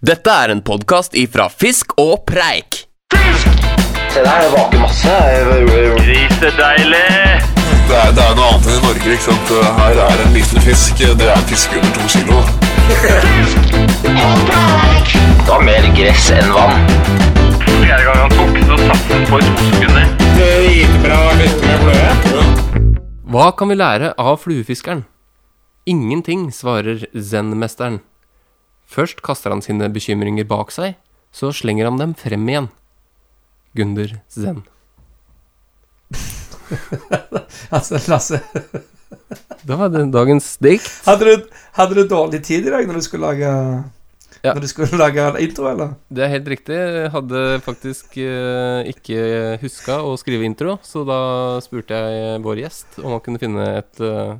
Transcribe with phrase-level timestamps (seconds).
[0.00, 2.86] Dette er en podkast ifra Fisk og Preik.
[3.12, 3.58] Fisk!
[4.14, 5.12] Se der, det vaker masse.
[5.98, 7.10] Grisedeilig!
[7.90, 9.04] Det er, det er noe annet enn i Norge.
[9.12, 9.52] ikke sant?
[9.76, 11.04] Her er en liten fisk.
[11.04, 12.40] Det er en fisk under to kilo.
[14.00, 16.80] Det var mer gress enn vann.
[17.68, 20.06] Fjerde gang han tok, så satt han på i to sekunder.
[23.30, 25.04] Hva kan vi lære av fluefiskeren?
[25.84, 28.00] Ingenting, svarer zen-mesteren.
[28.90, 30.96] Først kaster han sine bekymringer bak seg,
[31.30, 32.68] så slenger han dem frem igjen.
[33.78, 34.64] Gunder Zen.
[37.74, 38.38] Altså, Lasse,
[39.66, 40.86] Da var det dagens dikt.
[41.06, 43.50] hadde du, hadde du dårlig tid i dag når du skulle lage
[44.40, 44.54] Ja.
[44.54, 45.90] Når du skulle lage intro, eller?
[46.08, 46.72] Det er helt riktig.
[46.78, 51.18] Jeg hadde faktisk eh, ikke huska å skrive intro, så da
[51.60, 54.38] spurte jeg vår gjest om han kunne finne et, eh,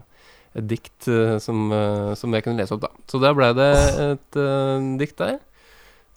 [0.58, 2.90] et dikt eh, som, eh, som jeg kunne lese opp, da.
[3.10, 3.70] Så der ble det
[4.08, 5.38] et eh, dikt der.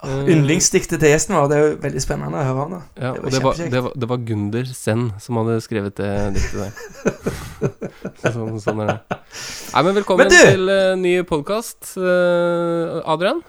[0.03, 1.45] Uh, Yndlingsdiktet til gjesten vår.
[1.47, 2.73] Det er jo veldig spennende å høre om.
[2.99, 6.09] Ja, Det var det var, det, var, det var Gunder Senn som hadde skrevet det
[6.35, 7.37] diktet der.
[8.19, 9.19] Så sånn, sånn er det.
[9.21, 13.39] Nei, men velkommen Men til uh, ny podkast, Adrian.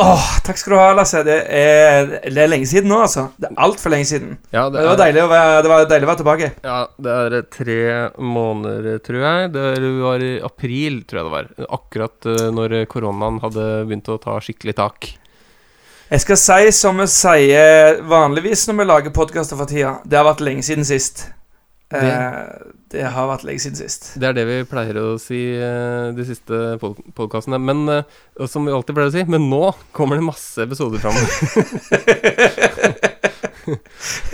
[0.00, 1.20] Åh, Takk skal du ha, Lasse.
[1.26, 3.26] Det er, det er lenge siden nå, altså.
[3.36, 4.38] Det er altfor lenge siden.
[4.54, 6.48] Ja, Det var, deilig å være, det var deilig å være tilbake.
[6.64, 7.76] Ja, det er tre
[8.16, 9.50] måneder, tror jeg.
[9.52, 9.66] Det
[10.00, 11.50] var i april, tror jeg det var.
[11.76, 15.10] Akkurat eh, når koronaen hadde begynt å ta skikkelig tak.
[16.12, 19.98] Jeg skal si som vi sier vanligvis når vi lager podkaster for tida.
[20.04, 21.26] Det har vært lenge siden sist.
[21.92, 24.10] Det- Eh, det har vært lenge siden sist.
[24.20, 27.56] Det er det vi pleier å si eh, de siste pod podkastene.
[27.62, 29.62] Men eh, og som vi alltid pleier å si, men nå
[29.96, 31.16] kommer det masse episoder fram.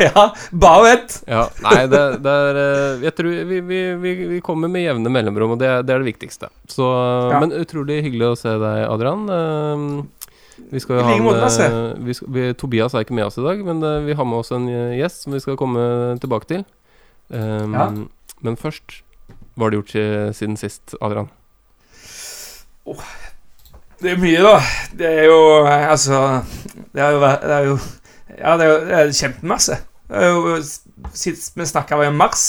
[0.09, 1.21] ja, bare vent.
[1.31, 5.15] ja, nei, det, det er eh, Jeg tror vi, vi, vi, vi kommer med jevne
[5.15, 6.51] mellomrom, og det, det er det viktigste.
[6.67, 6.91] Så,
[7.31, 7.39] Ja.
[7.39, 9.29] Men utrolig hyggelig å se deg, Adrian.
[10.69, 13.63] Vi skal jo ha med vi skal, vi, Tobias er ikke med oss i dag,
[13.63, 16.67] men vi har med oss en gjest som vi skal komme tilbake til.
[17.31, 17.93] Um, Ja.
[18.45, 19.01] Men først,
[19.57, 19.97] hva har du gjort
[20.37, 21.29] siden sist, Adrian?
[23.99, 24.59] Det er mye, da.
[24.99, 26.21] Det er jo eh, Altså
[26.95, 27.75] Det er jo, det er jo
[28.39, 29.81] Ja, det er jo det er kjempemasse.
[30.09, 30.61] Det er jo
[31.15, 32.47] Sist vi snakka, var i mars,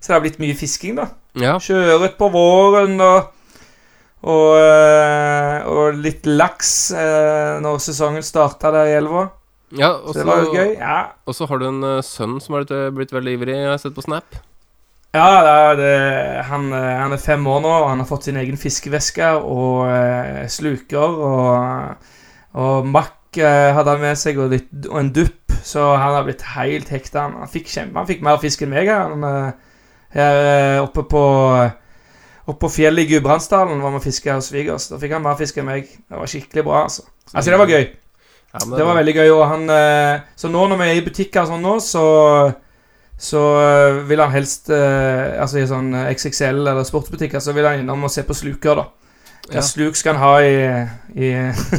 [0.00, 1.08] så det har blitt mye fisking, da.
[1.38, 3.34] Ja, Kjøret på våren og
[4.18, 9.28] og, eh, og litt laks eh, når sesongen starta der i elva.
[9.78, 10.72] ja Så det var jo gøy.
[10.74, 12.66] Ja, og så har du en eh, sønn som har
[12.96, 14.40] blitt veldig ivrig, jeg har sett på Snap.
[15.16, 15.92] Ja det
[16.48, 20.44] han, han er fem år nå, og han har fått sin egen fiskeveske og eh,
[20.52, 21.18] sluker.
[21.28, 22.12] Og,
[22.58, 25.56] og makk eh, hadde han med seg, og, litt, og en dupp.
[25.64, 27.26] Så han har blitt helt hekta.
[27.26, 28.92] Han, han fikk kjempe, han fikk mer fisk enn meg.
[28.92, 29.84] Han, eh,
[30.16, 31.24] her eh, oppe på
[32.48, 34.86] Oppe på fjellet i Gudbrandsdalen var vi fiska hos svigers.
[34.88, 35.90] Da fikk han mer fisk enn meg.
[36.08, 37.02] Det var skikkelig bra, altså.
[37.34, 37.82] Altså, det var gøy.
[38.54, 41.04] Ja, men Det var veldig gøy, og han eh, Så nå når vi er i
[41.04, 42.04] butikker sånn nå, så
[43.18, 47.82] så eh, vil han helst eh, Altså i sånn XXL eller sportsbutikker, så vil han
[47.82, 48.86] innom og se på sluker, da.
[49.48, 49.64] Hva Ja.
[49.64, 50.56] sluk skal han ha i,
[51.16, 51.28] i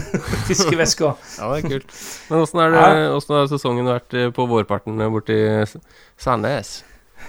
[0.49, 1.13] fiskeveska?
[1.37, 1.97] Ja, det er kult.
[2.31, 5.37] Men åssen har sesongen vært eh, på vårparten eh, borti
[6.17, 6.79] Sandnes?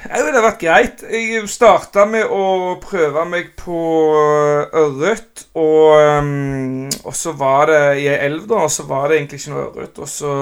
[0.01, 1.03] Jeg Ja, det har vært greit.
[1.13, 3.81] Jeg starta med å prøve meg på
[4.17, 9.11] eh, ørret, og, um, og så var det i ei elv, da, og så var
[9.11, 10.01] det egentlig ikke noe ørret.
[10.01, 10.33] Og så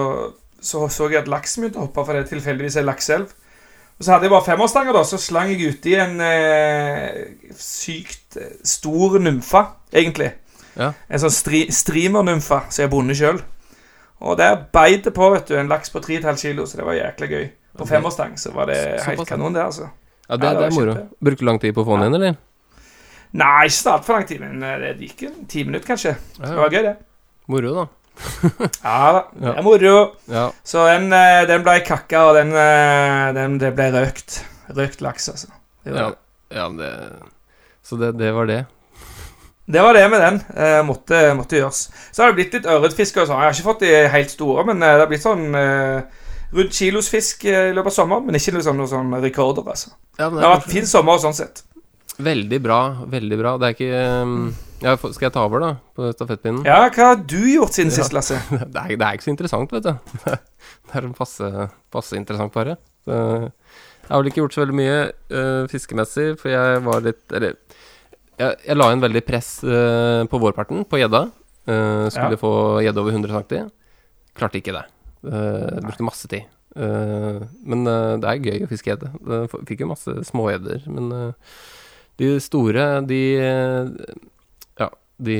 [0.61, 3.31] så, så jeg at laksen begynte å hoppe, for det er tilfeldigvis ei lakseelv.
[3.99, 7.23] Og så hadde jeg bare femårsstanger, da, så slang jeg uti en eh,
[7.59, 10.31] sykt eh, stor nymfe, egentlig.
[10.79, 10.93] Ja.
[11.11, 13.41] En sånn stri, streamernymfe som jeg er bonde sjøl.
[14.23, 16.99] Og der beit det på, vet du, en laks på 3,5 kilo, så det var
[16.99, 17.49] jæklig gøy.
[17.79, 17.97] På okay.
[17.97, 19.91] femårsstang så var det Så- helt kanon, det, altså.
[20.29, 20.95] Ja, det, Ja, det det er moro.
[21.25, 22.39] Bruker du lang tid på å få den inn, eller?
[23.33, 26.15] Nei, ikke så altfor lang tid, men eh, det gikk en ti minutter, kanskje.
[26.39, 26.97] Det var gøy, det.
[27.49, 27.87] Moro, da.
[28.83, 29.97] Ja da, det er moro.
[30.31, 30.49] Ja.
[30.67, 34.41] Så den, eh, den ble kakka, og den, eh, den det ble røkt.
[34.77, 35.53] Røkt laks, altså.
[35.85, 36.11] Det Ja,
[36.55, 36.91] ja det
[37.83, 38.67] Så det, det var det.
[39.67, 40.41] det var det med den.
[40.57, 41.89] Eh, måtte, måtte gjøres.
[42.13, 43.25] Så har det blitt litt ørretfiske.
[43.25, 46.03] Jeg har ikke fått de helt store, men eh, det har blitt sånn eh,
[46.53, 48.27] rundt kilos fisk i løpet av sommeren.
[48.29, 49.95] Men ikke noe sånn, sånn rekorder, altså.
[50.19, 51.63] Ja, Det har vært fin sommer sånn sett.
[52.19, 52.81] Veldig bra.
[53.07, 53.57] Veldig bra.
[53.61, 54.39] Det er ikke um,
[54.83, 55.71] ja, Skal jeg ta over, da?
[55.97, 56.63] På stafettpinnen?
[56.69, 58.39] Ja, hva har du gjort siden sist, Lasse?
[58.51, 59.93] Det, er, det er ikke så interessant, vet du.
[60.89, 61.49] Det er en passe,
[61.93, 62.77] passe interessant, pare.
[63.09, 64.99] Jeg har vel ikke gjort så veldig mye
[65.33, 67.55] uh, fiskemessig, for jeg var litt Eller
[68.39, 71.25] jeg, jeg la inn veldig press uh, på vårparten, på gjedda.
[71.69, 72.41] Uh, skulle Ja.
[72.41, 72.53] få
[72.85, 73.73] gjedde over 100 cm.
[74.39, 74.85] Klarte ikke det.
[75.83, 76.47] Brukte masse tid.
[76.79, 77.81] Men
[78.23, 79.09] det er gøy å fiske gjedde.
[79.67, 81.09] Fikk jo masse smågjedder, men
[82.23, 83.19] de store, de
[85.19, 85.39] de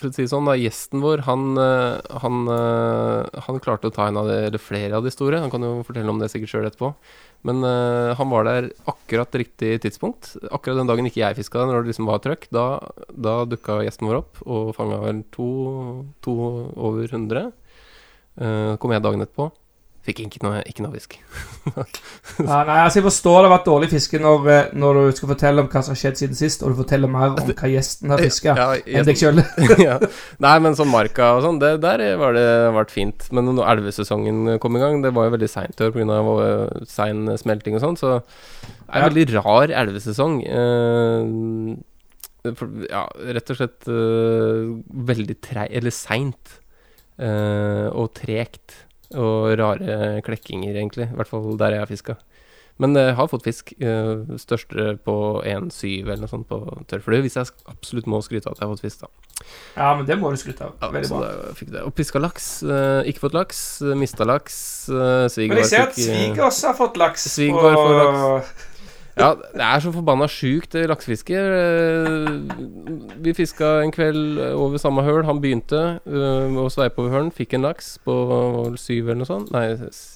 [0.00, 3.94] for å si det sånn, da, gjesten vår, han, eh, han, eh, han klarte å
[3.94, 5.42] ta en av de, eller flere av de store.
[5.42, 6.94] Han kan jo fortelle om det sikkert sjøl etterpå.
[7.48, 10.34] Men uh, han var der akkurat riktig tidspunkt.
[10.52, 12.66] Akkurat den dagen ikke jeg fiska, når det liksom var trøkk, da,
[13.16, 15.46] da dukka gjesten vår opp og fanga vel to,
[16.20, 16.34] to
[16.76, 17.48] over 100.
[18.36, 19.48] Uh, kom jeg dagen etterpå.
[20.00, 21.18] Fikk ikke noe, ikke noe fisk.
[22.40, 25.28] Ja, nei, altså Jeg forstår det har vært dårlig fiske når, eh, når du skal
[25.34, 28.14] fortelle om hva som har skjedd siden sist, og du forteller mer om hva gjesten
[28.14, 29.42] har fiska, Ja, enn deg sjøl.
[29.88, 29.98] ja.
[30.40, 32.46] Nei, men sånn marka og sånn, det, der var det
[32.78, 33.28] vært fint.
[33.36, 36.18] Men når elvesesongen kom i gang, det var jo veldig seint i år pga.
[36.88, 39.08] sein smelting og sånn, så det er en Ja.
[39.10, 40.40] veldig rar elvesesong.
[40.48, 41.76] Uh,
[42.88, 43.04] ja,
[43.36, 44.70] rett og slett uh,
[45.12, 45.68] veldig trei...
[45.76, 46.56] Eller seint.
[47.20, 48.86] uh, og tregt.
[49.18, 51.08] Og rare klekkinger, egentlig.
[51.10, 52.16] I hvert fall der jeg har fiska.
[52.80, 53.74] Men jeg har fått fisk.
[53.76, 57.20] eh, største på 1,7 eller noe sånt på tørrflue.
[57.26, 59.08] Hvis jeg absolutt må skryte av at jeg har fått fisk, da.
[59.76, 60.72] Ja, men det må du skryte av.
[60.80, 61.84] Ja, Veldig bra.
[61.84, 62.62] Og piska laks.
[62.62, 63.82] eh, ikke fått laks.
[63.82, 64.88] eh, mista laks.
[64.88, 67.28] Uh, Men jeg ser at Svig også har fått laks.
[67.34, 68.69] Svigerfar får laks.
[69.18, 71.36] Ja, det er så forbanna sjukt, det laksefisket.
[71.36, 75.24] Eh, Vi fiska en kveld over samme høl.
[75.28, 77.32] Han begynte eh, å sveipe over hølen.
[77.34, 78.14] Fikk en laks på
[78.80, 79.50] syv eller noe sånt.
[79.54, 79.66] Nei,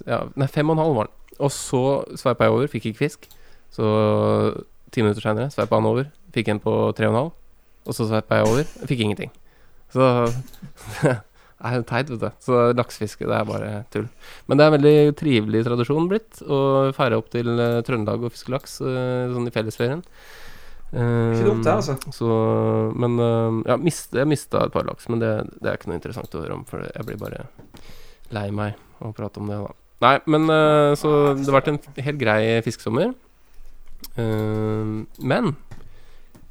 [0.07, 1.17] ja, nei fem og en halv var den.
[1.43, 1.83] Og så
[2.21, 2.71] sveipa jeg over.
[2.71, 3.29] Fikk ikke fisk.
[3.75, 3.85] Så
[4.95, 6.07] ti minutter seinere sveipa han over.
[6.35, 7.33] Fikk en på tre og en halv.
[7.85, 8.71] Og så sveipa jeg over.
[8.89, 9.35] Fikk ingenting.
[9.93, 10.07] Så
[11.61, 12.31] er teit, vet du.
[12.43, 14.09] Så laksefiske, det er bare tull.
[14.47, 16.61] Men det er en veldig trivelig tradisjon blitt å
[16.97, 20.03] feire opp til eh, Trøndelag og fiske laks eh, sånn i fellesferien.
[20.95, 21.97] Ikke dumt, det, altså.
[22.15, 22.29] Så,
[23.01, 25.99] men eh, ja, mist, jeg mista et par laks, men det, det er ikke noe
[25.99, 27.47] interessant å høre om, for jeg blir bare
[28.35, 29.73] lei meg av å prate om det, da.
[30.05, 33.15] Nei, men eh, så det har vært en helt grei fiskesommer.
[34.21, 34.95] Eh,
[35.33, 35.55] men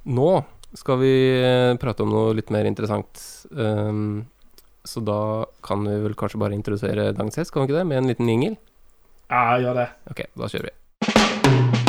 [0.03, 0.31] nå
[0.73, 3.21] skal vi eh, prate om noe litt mer interessant.
[4.85, 7.85] Så da kan vi vel kanskje bare introdusere dagens gjest, kan vi ikke det?
[7.87, 8.55] Med en liten jingle?
[9.31, 9.87] Ja, gjør det.
[10.11, 11.83] Ok, da kjører vi.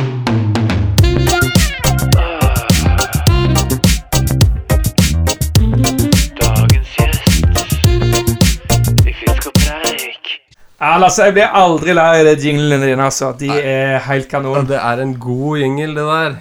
[11.01, 13.31] Lasse, jeg blir aldri lei av de jinglene dine, altså.
[13.39, 14.67] De er helt kanon.
[14.69, 16.35] Det er en god jingle, det der.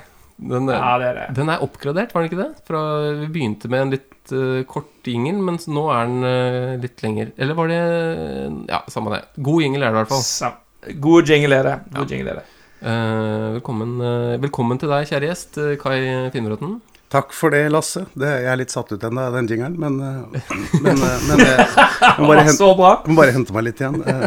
[0.54, 1.28] Den er, Ja, det er det.
[1.38, 2.50] den er oppgradert, var den ikke det?
[2.68, 2.80] Fra,
[3.22, 7.34] vi begynte med en litt eh, kort jingle, mens nå er den uh, litt lenger.
[7.38, 7.80] Eller var det
[8.70, 9.22] Ja, samme det.
[9.44, 10.24] God jingle er det i hvert fall.
[10.24, 11.76] Sam- God jingle er det.
[11.98, 12.46] God jingle er det.
[12.84, 16.00] Uh, velkommen, eh, velkommen til deg, kjære gjest, Kai
[16.34, 16.74] Finnbråten.
[17.14, 18.06] Takk for det, Lasse.
[18.18, 20.00] Det, jeg er litt satt ut ennå av den jingelen, men,
[20.82, 20.98] men,
[21.30, 21.68] men jeg,
[22.02, 22.96] jeg må bare, hente, Så bra.
[23.06, 24.00] jeg må bare hente meg litt igjen.
[24.02, 24.26] Eh,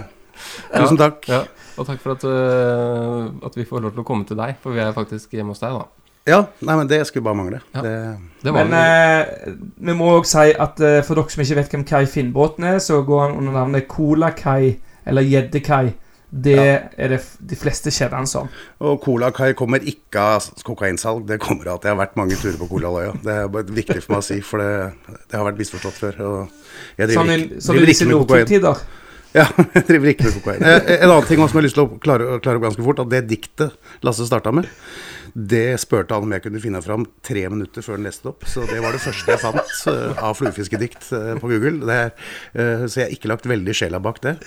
[0.77, 1.27] Tusen takk.
[1.29, 1.43] Ja,
[1.77, 2.25] og takk for at,
[3.51, 5.61] at vi får lov til å komme til deg, for vi er faktisk hjemme hos
[5.61, 6.06] deg, da.
[6.27, 7.61] Ja, nei, men det skulle bare mangle.
[7.75, 7.83] Ja.
[7.85, 7.93] Det,
[8.43, 9.53] Det var Men eh,
[9.87, 12.81] vi må òg si at eh, for dere som ikke vet hvem Kai Finnbåten er,
[12.83, 14.75] så går han under navnet Cola-Kai
[15.07, 15.95] eller Gjedde-Kai.
[16.37, 18.49] Det er det de fleste kjenner han som.
[18.83, 22.59] og Cola-Kai kommer ikke av kokainsalg, det kommer av at jeg har vært mange turer
[22.59, 23.15] på Colaløya.
[23.23, 26.19] Det er bare viktig for meg å si, for det, det har vært misforstått før.
[26.27, 28.83] Og jeg driver Sånn i, sånn i driver ikke med kokain.
[29.37, 29.45] Ja,
[29.77, 30.65] jeg driver ikke med kokain.
[30.65, 32.87] Eh, En annen ting også som jeg har lyst til å klare, klare opp ganske
[32.87, 34.69] fort, at det diktet Lasse starta med,
[35.37, 38.47] det spurte han om jeg kunne finne fram tre minutter før han leste det opp.
[38.49, 41.85] Så det var det første jeg fant eh, av fluefiskedikt eh, på Google.
[41.85, 42.11] Det er,
[42.57, 44.39] eh, så jeg har ikke lagt veldig sjela bak det.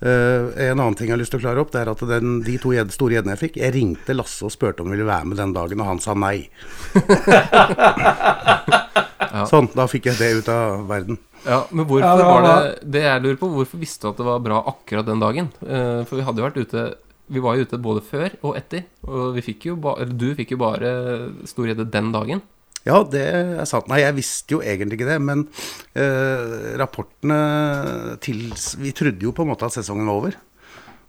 [0.00, 2.38] Uh, en annen ting jeg har lyst til å klare opp, det er at den,
[2.40, 5.04] de to jed, store gjeddene jeg fikk Jeg ringte Lasse og spurte om han ville
[5.04, 6.48] være med den dagen, og han sa nei.
[9.50, 11.20] Sånn, da fikk jeg det ut av verden.
[11.46, 14.08] Ja, men hvorfor Ja, det var var- det Det jeg lurer på, hvorfor visste du
[14.10, 15.48] at det var bra akkurat den dagen?
[15.66, 16.94] Eh, for vi hadde jo vært ute
[17.30, 20.34] Vi var jo ute både før og etter, og vi fikk jo ba, eller du
[20.34, 22.42] fikk jo bare storhjede den dagen.
[22.84, 23.86] Ja, det er sant.
[23.88, 25.46] Nei, jeg visste jo egentlig ikke det, men
[25.94, 28.50] eh, rapportene til
[28.82, 30.34] Vi trodde jo på en måte at sesongen var over.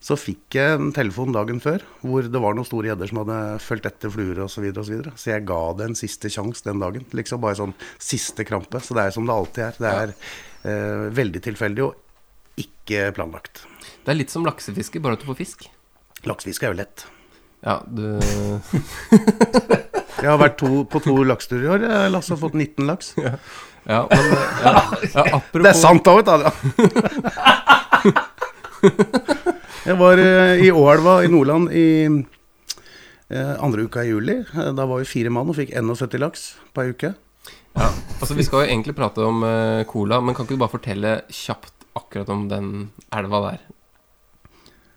[0.01, 3.39] Så fikk jeg en telefon dagen før hvor det var noen store gjedder som hadde
[3.61, 4.55] fulgt etter fluer osv.
[4.55, 5.11] Så, videre, og så, videre.
[5.13, 7.05] så jeg ga det en siste sjanse den dagen.
[7.13, 8.81] Liksom bare sånn siste krampe.
[8.81, 9.77] Så det er som det alltid er.
[9.77, 10.15] Det er
[10.71, 13.63] eh, veldig tilfeldig og ikke planlagt.
[14.01, 15.69] Det er litt som laksefiske, bare at du får fisk.
[16.25, 17.05] Laksefiske er jo lett.
[17.61, 18.17] Ja, du
[20.21, 21.85] Jeg har vært to, på to lakseturer i år.
[21.85, 23.13] Jeg, Lasse har fått 19 laks.
[23.89, 24.27] Ja, men
[24.61, 24.73] ja,
[25.09, 26.37] ja, apropos Det er sant da, vet du.
[29.81, 34.37] Jeg var eh, i Åelva i Nordland i eh, andre uka i juli.
[34.53, 37.13] Eh, Da var vi fire mann og fikk 71 laks på ei uke.
[37.73, 37.87] Ja,
[38.19, 39.41] altså Vi skal jo egentlig prate om
[39.89, 42.67] cola, men kan ikke du bare fortelle kjapt akkurat om den
[43.15, 43.61] elva der?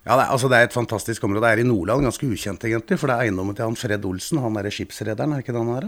[0.05, 1.47] Ja, det er, altså det er et fantastisk område.
[1.47, 2.99] Det er i Nordland, ganske ukjent egentlig.
[3.01, 5.79] For det er eiendommen til han Fred Olsen, han derre skipsrederen, er ikke det han
[5.79, 5.87] er?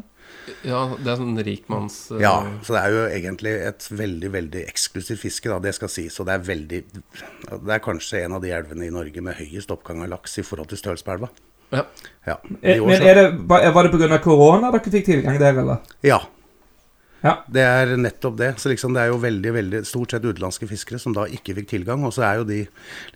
[0.67, 1.97] Ja, det er sånn rikmanns...
[2.13, 2.21] uh...
[2.23, 2.35] Ja,
[2.67, 6.21] så det er jo egentlig et veldig, veldig eksklusivt fiske, da, det skal sies.
[6.23, 9.75] Og det er veldig Det er kanskje en av de elvene i Norge med høyest
[9.75, 11.33] oppgang av laks i forhold til størrelse på elva.
[11.75, 11.85] ja.
[12.27, 12.39] Ja.
[12.63, 14.19] Eh, Men er det, var det pga.
[14.23, 15.85] korona dere fikk tilgang der, eller?
[16.07, 16.23] ja.
[17.25, 17.33] Ja.
[17.51, 18.53] Det er nettopp det.
[18.61, 21.71] Så liksom det er jo veldig, veldig stort sett utenlandske fiskere som da ikke fikk
[21.73, 22.05] tilgang.
[22.07, 22.61] Og så er jo de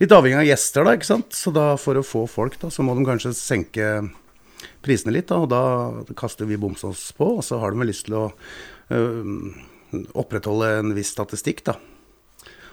[0.01, 1.37] litt avhengig av gjester, da, ikke sant.
[1.37, 3.91] Så da for å få folk, da, så må de kanskje senke
[4.85, 5.41] prisene litt, da.
[5.43, 8.25] Og da kaster vi bomsås på, og så har de vel lyst til å
[8.93, 9.31] øh,
[10.17, 11.77] opprettholde en viss statistikk, da.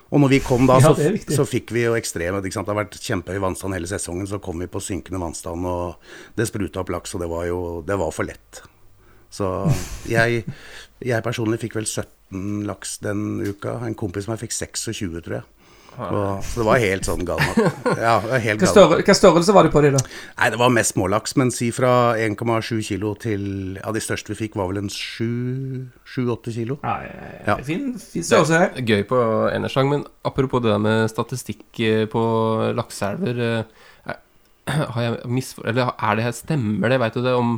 [0.08, 2.40] Og når vi kom da, så, er så fikk vi jo ekstreme?
[2.44, 4.28] Det har vært kjempehøy vannstand hele sesongen.
[4.30, 7.60] Så kom vi på synkende vannstand, og det spruta opp laks, og det var jo
[7.86, 8.62] det var for lett.
[9.32, 9.50] Så
[10.16, 10.44] jeg,
[11.04, 13.78] jeg personlig fikk vel 17 laks den uka.
[13.84, 15.46] En kompis av meg fikk 26, tror jeg.
[15.98, 17.70] Og, så det var helt sånn galna.
[17.98, 20.02] Ja, det helt Hva, større, hva størrelse var det på de, da?
[20.38, 23.44] Nei, det var mest smålaks, men si fra 1,7 kilo til
[23.80, 26.78] Ja, de største vi fikk, var vel en 7-8 kilo.
[26.84, 27.40] Ja, ja, ja.
[27.48, 27.56] Ja.
[27.66, 28.70] Fin, fin størrelse her.
[28.78, 29.18] Er Gøy på
[29.50, 32.22] Enersang, men apropos det der med statistikk eh, på
[32.78, 34.14] lakseelver eh,
[34.94, 35.66] Har jeg misfor...
[35.68, 37.56] Eller er det her Stemmer det, veit du det, om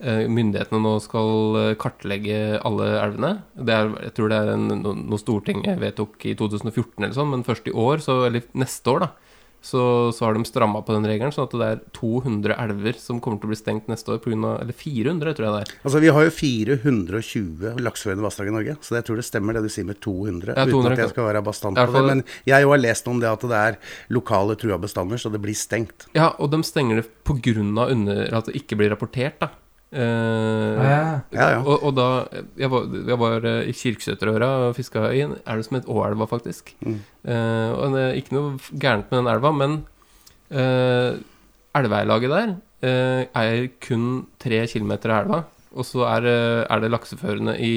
[0.00, 3.32] myndighetene nå skal eh, kartlegge alle elvene?
[3.54, 7.34] Det er, jeg tror det er en, no, noe Stortinget vedtok i 2014 eller sånn,
[7.34, 9.10] men først i år, så, eller neste år, da,
[9.60, 9.82] så,
[10.16, 13.42] så har de stramma på den regelen, sånn at det er 200 elver som kommer
[13.42, 14.54] til å bli stengt neste år, pga.
[14.62, 15.74] eller 400, tror jeg det er.
[15.84, 19.66] Altså, Vi har jo 420 lakseførende vassdrag i Norge, så jeg tror det stemmer det
[19.66, 20.56] du sier med 200.
[20.56, 22.04] Ja, 200 uten at jeg skal være bastant på det.
[22.08, 23.80] Men jeg jo har lest om det at det er
[24.16, 26.08] lokale trua bestander, så det blir stengt.
[26.16, 27.10] Ja, og de stenger det
[28.32, 29.52] av at det ikke blir rapportert, da.
[29.92, 31.20] Eh, Ja.
[31.34, 31.60] Ja, ja.
[31.66, 32.06] Og, og da
[32.58, 36.26] Jeg var, jeg var eh, i Kirkesøterøra og fiska i en elv som het Åelva,
[36.30, 36.74] faktisk.
[36.86, 37.00] Mm.
[37.26, 39.76] Eh, og det er ikke noe gærent med den elva, men
[40.54, 41.18] uh,
[41.78, 45.42] elveeilaget der eh, eier kun tre kilometer av elva.
[45.70, 47.74] Og så er, det- er det lakseførende i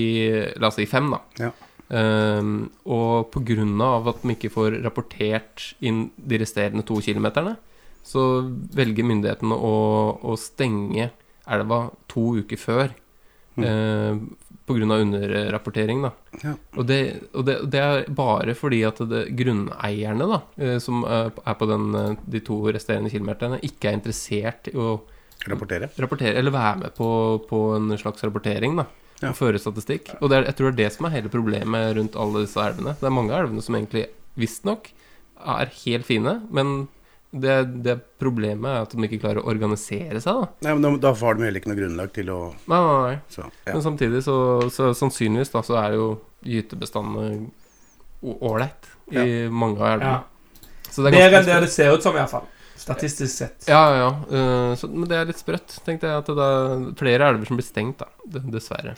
[0.58, 1.20] La oss si fem, da.
[1.38, 1.51] Ja.
[1.93, 2.41] Eh,
[2.89, 7.58] og av at de ikke får rapportert inn de resterende to kilometerne,
[8.03, 8.41] så
[8.75, 9.75] velger myndighetene å,
[10.24, 11.12] å stenge
[11.47, 12.93] elva to uker før.
[13.57, 14.15] Eh,
[14.65, 16.12] på grunn av underrapportering, da.
[16.41, 16.53] Ja.
[16.79, 17.00] Og, det,
[17.35, 21.89] og det, det er bare fordi at det, grunneierne, da, eh, som er på- den,
[22.00, 25.01] eh, de to resterende kilometerne, ikke er interessert i å
[25.43, 25.89] Rapportere.
[26.00, 27.09] rapportere, eller være med på,
[27.50, 28.85] på en slags rapportering, da.
[29.21, 29.29] Ja.
[29.33, 30.13] Og føre statistikk.
[30.21, 32.59] Og det er, jeg tror det er det som er hele problemet rundt alle disse
[32.63, 32.95] elvene.
[33.00, 34.07] Det er mange av elvene som egentlig
[34.39, 34.89] visstnok
[35.43, 36.88] er helt fine, men
[37.33, 40.67] det, det problemet er at de ikke klarer å organisere seg, da.
[40.67, 43.15] Nei, men da, har de heller ikke noe grunnlag til å Nei, nei, nei.
[43.33, 43.71] så, ja.
[43.71, 44.37] Men samtidig så,
[44.73, 46.07] så sannsynligvis da så er jo
[46.45, 47.49] gytebestandene
[48.23, 50.19] ålreit i mange av elvene.
[50.19, 50.69] Ja.
[50.93, 52.45] Så det er Bedre enn det det ser ut som, iallfall.
[52.83, 53.65] Statistisk sett.
[53.67, 54.37] Ja, ja, ja.
[54.37, 56.21] Eh, så, men det er litt sprøtt, tenkte jeg.
[56.21, 58.41] At det er flere elver som blir stengt, da.
[58.53, 58.95] Dessverre.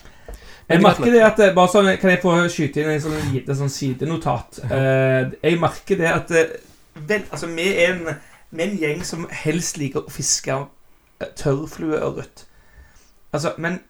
[0.65, 3.55] Jeg merker det at eh, bare sånn, Kan jeg få skyte inn en sånn lite
[3.57, 4.63] sånn sidenotat?
[4.65, 6.33] Uh, jeg merker det at
[6.95, 8.15] vel, altså, vi, er en,
[8.51, 10.61] vi er en gjeng som helst liker å fiske
[11.39, 12.45] tørrflueørret.
[13.35, 13.81] Altså, men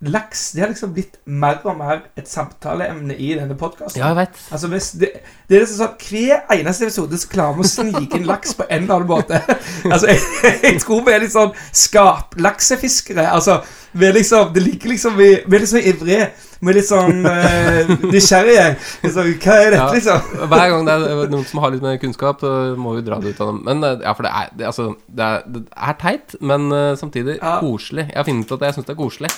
[0.00, 4.00] laks det har liksom blitt mer og mer et samtaleemne i denne podkasten.
[4.00, 4.38] Ja, jeg vet.
[4.50, 4.68] Altså,
[5.00, 5.10] det,
[5.48, 8.64] det er liksom sånn Hver eneste episode så klarer vi å snike inn laks på
[8.68, 9.40] en eller annen måte.
[9.92, 11.52] Altså, jeg, jeg tror vi er litt sånn
[11.82, 13.26] skaplaksefiskere.
[13.28, 13.60] Altså,
[13.92, 16.30] vi er liksom Det liker liksom Vi, vi er sånn ivrige.
[16.60, 18.64] Er litt sånn uh, nysgjerrige.
[19.06, 19.86] Så, hva er dette, Ja.
[19.94, 20.26] liksom?
[20.50, 23.32] Hver gang det er noen som har litt mer kunnskap, så må vi dra det
[23.32, 23.62] ut av dem.
[23.64, 26.92] Men eh, ja, for det er, det, altså, det er, det er teit, men eh,
[27.00, 27.54] samtidig Ja.
[27.64, 28.08] koselig.
[28.10, 29.32] Jeg har funnet ut at jeg syns det er koselig.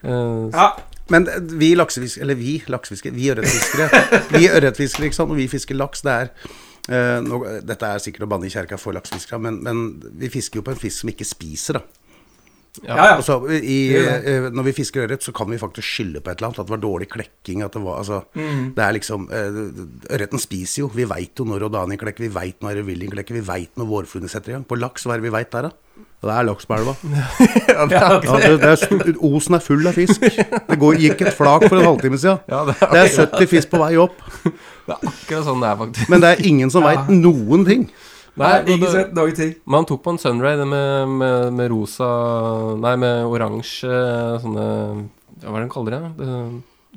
[0.00, 0.68] Uh, Ja,
[1.10, 1.26] Men
[1.58, 3.88] vi laksefiskere, eller vi laksefiskere, vi ørretfiskere,
[4.30, 6.34] vi ørretfiskere, ikke sant, og vi fisker laks, det er
[6.90, 7.36] Uh, nå,
[7.68, 9.82] Dette er sikkert å banne i kjerka for laksefiskere, men, men
[10.18, 11.82] vi fisker jo på en fisk som ikke spiser, da.
[12.86, 12.96] Ja.
[12.96, 13.08] ja.
[13.16, 16.50] Altså, i, eh, når vi fisker ørret, så kan vi faktisk skylde på et eller
[16.50, 16.60] annet.
[16.62, 17.62] At det var dårlig klekking.
[17.66, 18.72] At det var altså Mm.
[18.76, 20.90] Det er liksom eh, Ørreten spiser jo.
[20.94, 24.28] Vi veit jo når Odani klekker, vi veit når Revilling klekker, vi veit når vårfluene
[24.30, 24.64] setter i gang.
[24.68, 26.04] På laks, hva er det vi veit der, da?
[26.20, 26.94] Det er laks på elva.
[27.68, 30.20] ja, det er, Ja, det, det er, Osen er full av fisk.
[30.20, 32.42] Det går, gikk et flak for en halvtime siden.
[32.48, 34.20] ja, det, er, Det er 70 fisk på vei opp.
[34.44, 36.12] det er akkurat sånn det er, faktisk.
[36.12, 36.92] Men det er ingen som Ja.
[36.94, 37.86] veit noen ting.
[38.38, 39.54] Nei, ikke sett noen ting.
[39.66, 42.06] Men han tok på en Sunray det med, med, med rosa
[42.78, 43.90] Nei, med oransje
[44.44, 44.66] sånne
[45.42, 46.28] Hva er det de kaller det?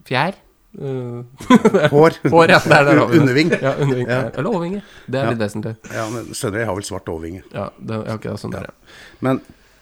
[0.07, 0.37] fjær?
[0.73, 2.15] Eh, Hår.
[2.33, 2.59] Hår, ja.
[2.65, 2.95] Det er det.
[3.19, 3.51] Underving.
[3.61, 4.07] Ja, underving.
[4.09, 4.21] Ja.
[4.33, 4.81] Eller overvinge.
[5.05, 5.33] Det er Ja.
[5.33, 5.75] litt vesentlig.
[5.93, 7.43] Ja, men Sønderøy har vel svart overvinge.
[7.53, 8.95] Ja, det, ja, ok, sånn der, ja.
[9.21, 9.41] Men,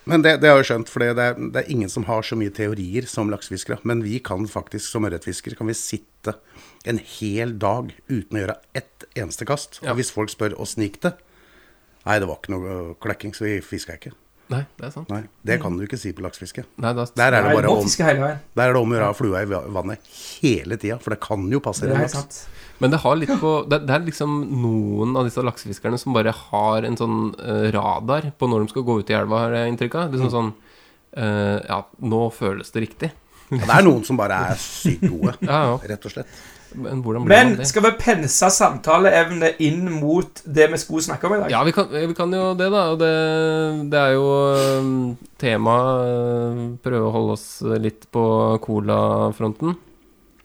[0.10, 2.52] men det, det har jeg skjønt, for det, det, er, ingen som har så mye
[2.54, 3.80] teorier som laksefiskere.
[3.88, 6.36] Men vi kan faktisk, som ørretfiskere, kan vi sitte
[6.90, 9.80] en hel dag uten å gjøre ett eneste kast.
[9.82, 9.94] Ja.
[9.94, 11.16] Og hvis folk spør åssen gikk det,
[12.06, 14.14] Nei, det var ikke noe øh, klekking, så vi fiska ikke.
[14.52, 15.12] Nei, det er sant.
[15.14, 16.66] Nei, Det kan du ikke si på laksefiske.
[16.84, 19.16] Nei, da, Der er det bare om, der er det om å gjøre å ha
[19.16, 20.10] flua i vannet
[20.42, 22.18] hele tida, for det kan jo Det passere er en laks.
[22.18, 22.40] sant.
[22.82, 26.34] Men det har litt på det, det er liksom noen av disse laksefiskerne som bare
[26.36, 29.72] har en sånn eh, radar på når de skal gå ut i elva, har jeg
[29.76, 30.16] inntrykk av.
[30.16, 30.52] Liksom sånn
[31.14, 33.12] eh, Ja, nå føles det riktig.
[33.52, 35.78] Ja, det er noen som bare er sykt gode, Ja, ja.
[35.94, 36.42] rett og slett.
[36.74, 37.66] Men blir Men det?
[37.68, 41.52] skal vi pense samtaleevne inn mot det vi skulle snakke om i dag?
[41.52, 42.84] Ja, vi kan, vi kan jo det, da.
[42.94, 43.12] Og det,
[43.92, 44.28] det er jo
[44.80, 44.94] um,
[45.42, 47.48] tema uh, Prøve å holde oss
[47.84, 48.24] litt på
[48.64, 49.76] colafronten.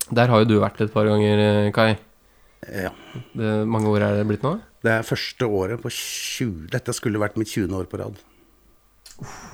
[0.07, 1.91] Der har jo du vært et par ganger, eh, Kai.
[2.67, 2.91] Ja.
[3.35, 4.57] Det, mange år er det blitt nå?
[4.83, 7.75] Det er første året på 20 Dette skulle vært mitt 20.
[7.75, 8.19] år på rad.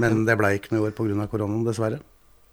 [0.02, 1.28] Men det ble ikke noe i år pga.
[1.32, 2.02] koronaen, dessverre.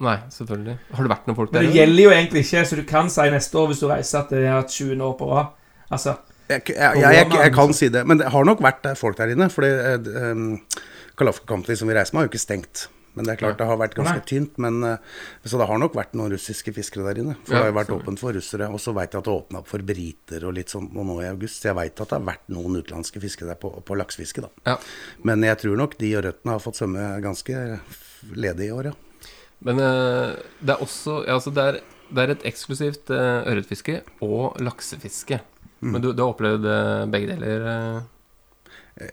[0.01, 0.77] Nei, selvfølgelig.
[0.97, 1.61] Har det vært noen folk der?
[1.61, 4.23] Men det gjelder jo egentlig ikke, så du kan si neste år hvis du reiser
[4.23, 5.51] at det er hatt 20 år på rad.
[5.91, 6.17] Altså,
[6.51, 9.35] Jeg, jeg, jeg, jeg, jeg kan si det, men det har nok vært folk der
[9.35, 9.51] inne.
[9.53, 10.57] For um,
[11.21, 12.89] Kalafka Company som vi reiser med, har jo ikke stengt.
[13.15, 14.27] Men det er klart det har vært ganske Nei.
[14.29, 14.59] tynt.
[14.63, 17.35] Men, eh, så det har nok vært noen russiske fiskere der inne.
[17.43, 18.69] For Ja, det har jo vært åpent for russere.
[18.71, 21.19] Og så veit jeg at det åpna opp for briter og litt sånn og nå
[21.25, 21.59] i august.
[21.61, 24.53] Så jeg veit at det har vært noen utenlandske fiskere der på, på laksefiske, da.
[24.71, 24.77] Ja.
[25.27, 27.81] Men jeg tror nok de og røttene har fått svømme ganske
[28.31, 28.97] ledig i år, ja.
[29.67, 30.29] Men eh,
[30.65, 31.75] det er også ja, altså det, er,
[32.11, 35.39] det er et eksklusivt uh, ørretfiske og laksefiske.
[35.81, 35.91] Mm.
[35.95, 37.59] Men du, du har opplevd eh, begge deler?
[37.71, 37.99] eh?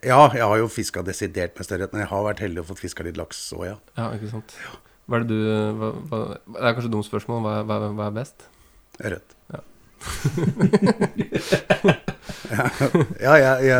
[0.03, 2.83] Ja, jeg har jo fiska desidert mest ørret, men jeg har vært heldig og fått
[2.83, 3.75] fiska litt laks òg, ja.
[3.99, 4.49] ja, ikke sant?
[5.07, 5.39] Hva er det du
[5.79, 7.39] hva, hva, Det er kanskje et dumt spørsmål.
[7.45, 8.37] Hva, hva, hva er best?
[8.99, 9.29] Ørret.
[9.53, 9.59] Ja.
[13.23, 13.79] ja, jeg, jeg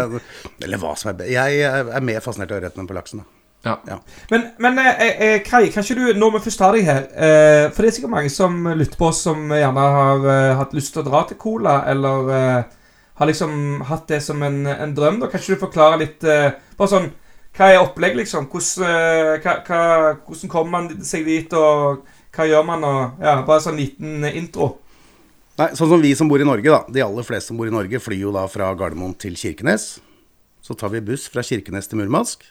[0.64, 1.32] Eller hva som er best.
[1.34, 3.28] Jeg er mer fascinert av ørreten enn på laksen, da.
[3.68, 3.98] Ja.
[4.32, 7.68] Men, men eh, eh, Kai, kan ikke du, når vi først har deg her eh,
[7.74, 10.96] For det er sikkert mange som lytter på oss som gjerne har eh, hatt lyst
[10.96, 12.76] til å dra til Cola, eller eh,
[13.18, 15.22] har liksom hatt det som en, en drøm.
[15.22, 17.08] da Kan ikke du forklare litt eh, Bare sånn
[17.58, 18.50] Hva er opplegg, liksom?
[18.52, 19.80] Hvordan, eh, hva, hva,
[20.28, 22.04] hvordan kommer man seg dit, og
[22.38, 22.86] hva gjør man?
[22.86, 24.76] Og, ja, bare sånn liten eh, intro.
[25.58, 26.84] Nei, sånn som vi som bor i Norge, da.
[26.94, 29.96] De aller fleste som bor i Norge, flyr jo da fra Gardermoen til Kirkenes.
[30.62, 32.46] Så tar vi buss fra Kirkenes til Murmansk.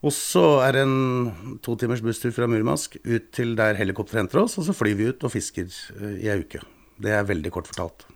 [0.00, 4.44] Og så er det en to timers busstur fra Murmansk ut til der helikopteret henter
[4.46, 6.62] oss, og så flyr vi ut og fisker eh, i ei uke.
[7.00, 8.06] Det er veldig kort fortalt.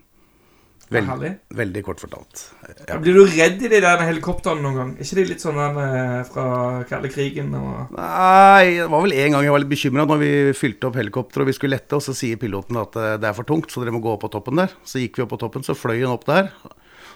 [0.93, 1.25] Veld,
[1.57, 2.43] veldig kort fortalt.
[2.87, 2.99] Ja.
[3.01, 4.91] Blir du redd i de der helikoptrene noen gang?
[4.99, 6.47] Er ikke de litt sånn eh, fra
[6.89, 7.55] kalde krigen?
[7.57, 7.95] Og...
[7.97, 11.47] Nei, det var vel en gang jeg var litt bekymra når vi fylte opp helikopteret
[11.47, 13.83] og vi skulle lette, og så sier piloten at eh, det er for tungt, så
[13.83, 14.77] dere må gå opp på toppen der.
[14.89, 16.53] Så gikk vi opp på toppen, så fløy hun opp der.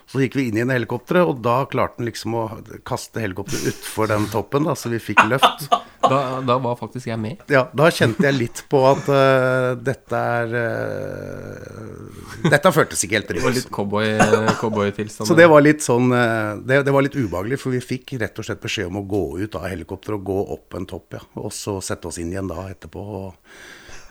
[0.09, 2.47] Så gikk vi inn i en helikopteret, og da klarte han liksom å
[2.89, 5.69] kaste helikopteret utfor den toppen, da, så vi fikk løft.
[6.09, 7.41] Da, da var faktisk jeg med.
[7.53, 13.33] Ja, da kjente jeg litt på at uh, dette er uh, Dette føltes ikke helt
[13.35, 13.43] riktig.
[13.43, 14.13] Det var litt litt cowboy,
[14.61, 15.29] cowboytilstand.
[15.29, 18.41] Så det var litt sånn uh, det, det var litt ubehagelig, for vi fikk rett
[18.41, 21.25] og slett beskjed om å gå ut av helikopteret og gå opp en topp, ja.
[21.43, 23.59] Og så sette oss inn igjen da etterpå og,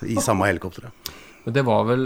[0.06, 1.16] i samme helikopteret.
[1.48, 2.02] Men det var vel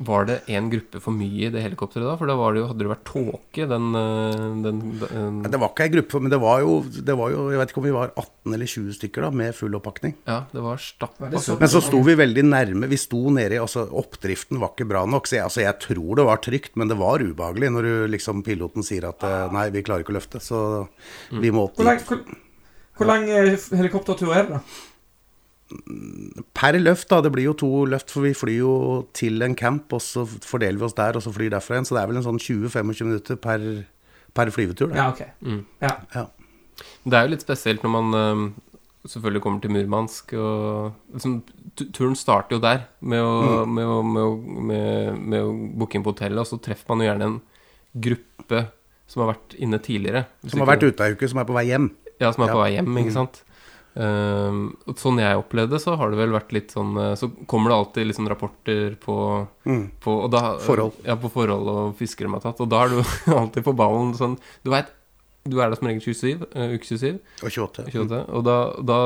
[0.00, 2.14] Var det én gruppe for mye i det helikopteret da?
[2.16, 5.72] For da var det jo, hadde det vært tåke, den, eh, den, den Det var
[5.74, 7.92] ikke ei gruppe, men det var, jo, det var jo Jeg vet ikke om vi
[7.98, 10.14] var 18 eller 20 stykker da, med full oppakning.
[10.24, 12.88] Ja, det var så- Men så sto vi veldig nærme.
[12.88, 15.26] Vi sto nedi altså Oppdriften var ikke bra nok.
[15.28, 18.42] Så jeg, altså, jeg tror det var trygt, men det var ubehagelig når du, liksom,
[18.46, 20.62] piloten sier at eh, nei, vi klarer ikke å løfte, så
[21.28, 22.06] vi må opp dit.
[22.08, 22.24] hvor,
[22.96, 24.87] hvor lang eh, helikoptertur er det, da?
[26.58, 27.20] Per løft, da.
[27.24, 28.72] Det blir jo to løft, for vi flyr jo
[29.16, 31.88] til en camp, og så fordeler vi oss der, og så flyr derfra igjen.
[31.88, 33.66] Så det er vel en sånn 20-25 minutter per,
[34.36, 34.94] per flyvetur.
[34.94, 34.96] Da.
[34.96, 35.60] Ja, ok.
[35.84, 35.92] Ja.
[36.16, 36.24] Ja.
[37.04, 38.54] Det er jo litt spesielt når man
[39.08, 41.38] selvfølgelig kommer til Murmansk og liksom,
[41.94, 43.74] Turen starter jo der, med å, Mm.
[43.76, 47.04] med, å, med, å, med, med å booke inn på hotellet, og så treffer man
[47.04, 47.36] jo gjerne en
[48.08, 48.64] gruppe
[49.08, 50.24] som har vært inne tidligere.
[50.44, 51.86] Som har vært ute ei uke, som er på vei hjem.
[52.20, 53.38] Ja, som er på vei hjem, ikke sant.
[53.98, 54.60] Ehm,
[54.94, 57.78] sånn jeg opplevde det, så har det vel vært litt sånn eh, Så kommer det
[57.80, 59.16] alltid liksom rapporter på,
[60.04, 61.00] på og da, Forhold.
[61.08, 62.62] Ja, på forhold og fiskere de har tatt.
[62.62, 63.00] Og da er du
[63.40, 64.92] alltid på ballen sånn Du veit,
[65.48, 67.88] du er der som regel 27, eh, uke 27, Og 28.
[67.90, 69.00] 28, og da, da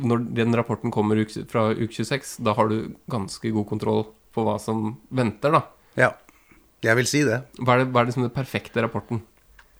[0.00, 4.56] Når den rapporten kommer fra uke 26, da har du ganske god kontroll på hva
[4.60, 5.62] som venter, da.
[5.96, 6.10] Ja.
[6.84, 7.42] Jeg vil si det.
[7.60, 9.22] Hva er det, hva er liksom den perfekte rapporten?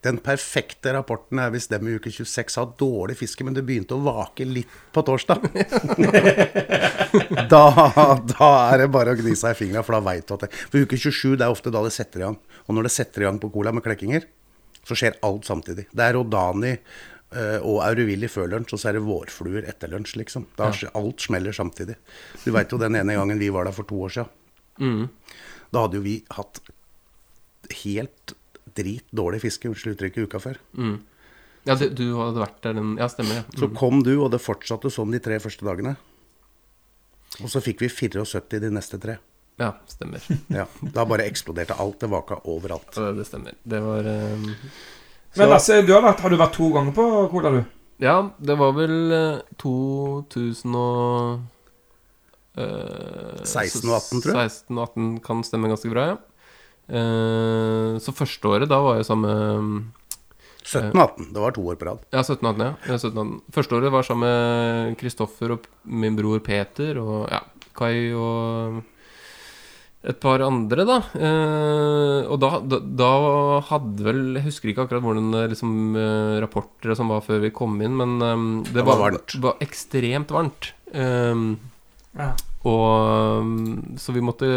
[0.05, 3.97] Den perfekte rapporten er hvis dem i uke 26 har dårlig fiske, men det begynte
[3.97, 5.47] å vake litt på torsdag.
[7.53, 7.63] da,
[8.29, 10.51] da er det bare å gni seg i fingra, for da veit du at det
[10.59, 12.37] For uke 27 det er ofte da det setter i gang.
[12.67, 14.29] Og når det setter i gang på cola med klekkinger,
[14.87, 15.89] så skjer alt samtidig.
[15.91, 20.15] Det er Rodani eh, og Aurevilli før lunsj, og så er det vårfluer etter lunsj,
[20.21, 20.47] liksom.
[20.59, 20.93] Da ja.
[20.99, 21.97] Alt smeller samtidig.
[22.45, 24.33] Du veit jo den ene gangen vi var der for to år siden.
[24.77, 25.07] Mm.
[25.73, 26.61] Da hadde jo vi hatt
[27.81, 28.37] helt
[28.77, 30.59] drit dårlig fiske, unnskyld uttrykket, uka før.
[30.77, 30.97] Mm.
[31.67, 33.41] Ja, du, du hadde vært der den Ja, stemmer.
[33.41, 33.47] Ja.
[33.59, 35.97] Så kom du, og det fortsatte sånn de tre første dagene.
[37.43, 39.17] Og så fikk vi 74 de neste tre.
[39.59, 40.23] ja, stemmer.
[40.59, 41.99] Ja, Da bare eksploderte alt.
[41.99, 42.93] Det vaka overalt.
[42.95, 43.57] Ja, Det stemmer.
[43.63, 44.47] Det var eh,
[45.37, 47.61] Men Lasse, du har, vært, har du vært to ganger på Cola, du?
[48.01, 51.43] Ja, det var vel eh, 2000 og
[52.57, 54.55] uh, 16 og 18, tror jeg.
[54.55, 56.17] 16 og 18 kan stemme ganske bra, ja.
[56.87, 59.93] Eh, så første året, da var jeg sammen med
[60.67, 61.29] 17-18.
[61.31, 62.01] Det var to år på rad.
[62.11, 62.59] Ja, 17-18.
[62.65, 62.73] ja.
[62.91, 67.39] ja 17 Første året var sammen med Kristoffer og min bror Peter og ja,
[67.77, 68.81] Kai og
[70.07, 70.97] et par andre, da.
[71.19, 73.07] Eh, og da, da, da
[73.67, 77.51] hadde vel Jeg husker ikke akkurat hvordan liksom, eh, rapporter og sånn var før vi
[77.55, 79.35] kom inn, men um, det, Det var var, varmt.
[79.43, 80.71] var ekstremt varmt.
[80.93, 81.57] Um,
[82.17, 82.31] Ja.
[82.65, 84.47] Og Så vi måtte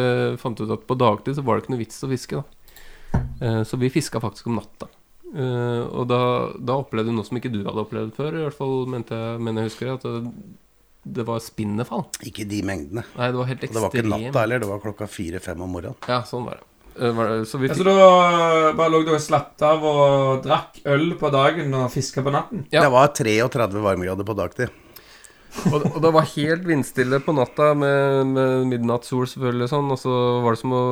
[0.40, 3.20] fant ut at på dagtid så var det ikke noe vits å fiske, da.
[3.42, 4.88] Eh, så vi fiska faktisk om natta.
[5.30, 6.20] Eh, og da,
[6.58, 9.38] da opplevde vi noe som ikke du hadde opplevd før, i hvert fall mente jeg,
[9.44, 10.32] mener jeg husker, at det,
[11.20, 12.06] det var spinnefall.
[12.26, 13.04] Ikke de mengdene.
[13.16, 15.72] Nei, det var helt Og det var ikke natta heller, det var klokka fire-fem om
[15.78, 16.00] morgenen.
[16.10, 16.66] Ja, sånn var det.
[17.00, 21.14] Eh, Så vi Ja, så da bare lå du og slatt av og drakk øl
[21.20, 22.66] på dagen og fiska på natten?
[22.74, 22.82] Ja.
[22.82, 24.74] Det var 33 varmegrader på dagtid.
[25.72, 29.98] Og, og det var helt vindstille på natta med, med midnattssol, selvfølgelig, og sånn, og
[30.00, 30.82] så var det som å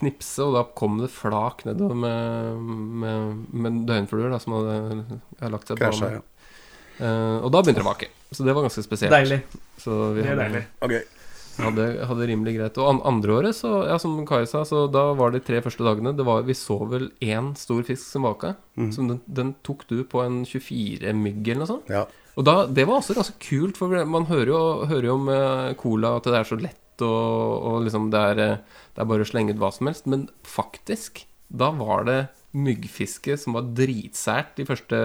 [0.00, 2.62] knipse, og da kom det flak nedover med,
[3.04, 6.22] med, med døgnfluer da, som hadde ja, lagt seg på Krasja, meg.
[6.22, 7.02] ja.
[7.04, 8.10] uh, og da begynte det å vake.
[8.34, 9.14] Så det var ganske spesielt.
[9.14, 9.42] Deilig.
[9.78, 10.64] Så vi Det er hadde, deilig.
[10.82, 11.20] Ok.
[11.62, 12.80] hadde, hadde rimelig greit.
[12.82, 15.84] Og an, andre året, så, ja, som Kai sa, så da var det tre første
[15.86, 18.56] dagene det var, Vi så vel én stor fisk som vaka.
[18.96, 21.92] Som den, den tok du på en 24 mygg eller noe sånt.
[21.94, 22.06] Ja.
[22.34, 25.74] Og da, det var også ganske kult, for man hører jo, hører jo om eh,
[25.80, 29.26] cola at det er så lett, og, og liksom det er, eh, det er bare
[29.26, 30.08] å slenge ut hva som helst.
[30.10, 32.18] Men faktisk, da var det
[32.54, 34.98] myggfiske som var dritsært, de første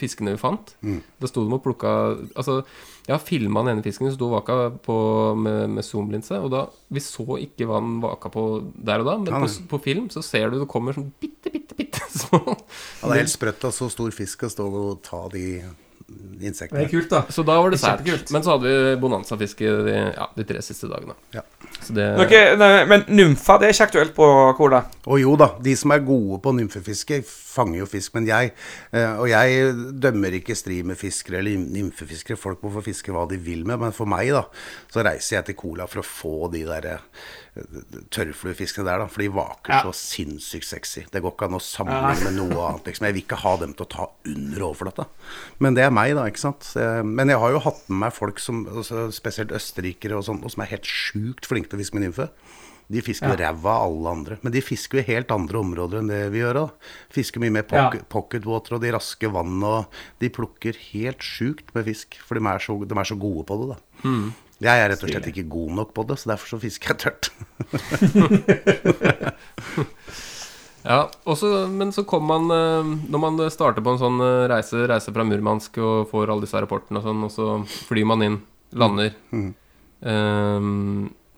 [0.00, 0.70] fiskene vi fant.
[1.20, 1.90] Da sto de og plukka
[2.32, 2.62] Altså,
[3.04, 4.96] jeg har filma den ene fisken som sto vaka på,
[5.36, 9.18] med, med zoomlinse, og da Vi så ikke hva den vaka på der og da,
[9.20, 12.40] men Ja, på, på film så ser du det kommer sånn bitte, bitte, bitte små
[12.56, 15.44] Ja, det er helt sprøtt at så stor fisk skal stå og ta de
[16.08, 17.22] Det er kult, da.
[17.34, 18.00] Så da var det sært.
[18.00, 18.30] Kjempekult.
[18.32, 21.16] Men så hadde vi bonanzafiske de, ja, de tre siste dagene.
[21.34, 21.42] Ja.
[21.94, 24.26] Det Noe, nei, men nymfa, det er ikke aktuelt på
[24.58, 24.82] Cola?
[25.08, 28.12] Å jo da, de som er gode på nymfefiske, fanger jo fisk.
[28.14, 28.52] Men jeg,
[28.92, 29.72] eh, og jeg
[30.04, 32.36] dømmer ikke streamerfiskere eller nymfefiskere.
[32.38, 33.80] Folk må få fiske hva de vil med.
[33.80, 34.44] Men for meg, da,
[34.92, 37.00] så reiser jeg til Cola for å få de der eh,
[38.14, 39.08] tørrfluefiskene der, da.
[39.10, 39.80] For de vaker Ja.
[39.82, 41.04] så sinnssykt sexy.
[41.10, 42.84] Det går ikke an å sammenligne med noe annet.
[42.86, 43.06] Liksom.
[43.08, 45.06] Jeg vil ikke ha dem til å ta under overflata.
[45.58, 46.26] Men det er meg, da.
[46.26, 46.68] ikke sant?
[47.04, 50.62] Men jeg har jo hatt med meg folk som, altså spesielt østerrikere og sånn, som
[50.62, 52.28] er helt sjukt flinke til fiske med nymfe.
[52.88, 54.38] De fisker jo ræva av alle andre.
[54.40, 56.56] Men de fisker jo helt andre områder enn det vi gjør.
[56.62, 56.70] òg.
[57.12, 57.90] Fisker mye mer Ja.
[58.08, 59.60] pocketwater og de raske vann.
[59.62, 59.84] Og
[60.20, 63.58] de plukker helt sjukt med fisk, for de er så, de er så gode på
[63.60, 63.76] det.
[63.76, 63.78] da.
[64.60, 66.98] Jeg er rett og slett ikke god nok på det, så derfor så fisker jeg
[67.04, 67.28] tørt.
[70.88, 74.86] Ja, også, men så kom man eh, Når man starter på en sånn eh, reise,
[74.88, 77.46] reise fra Murmansk og får alle disse rapportene og sånn, og så
[77.90, 78.38] flyr man inn,
[78.78, 79.10] lander
[79.98, 80.60] Eh,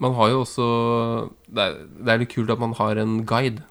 [0.01, 0.67] Man har jo også
[1.51, 3.65] det er, det er litt kult at man har en guide.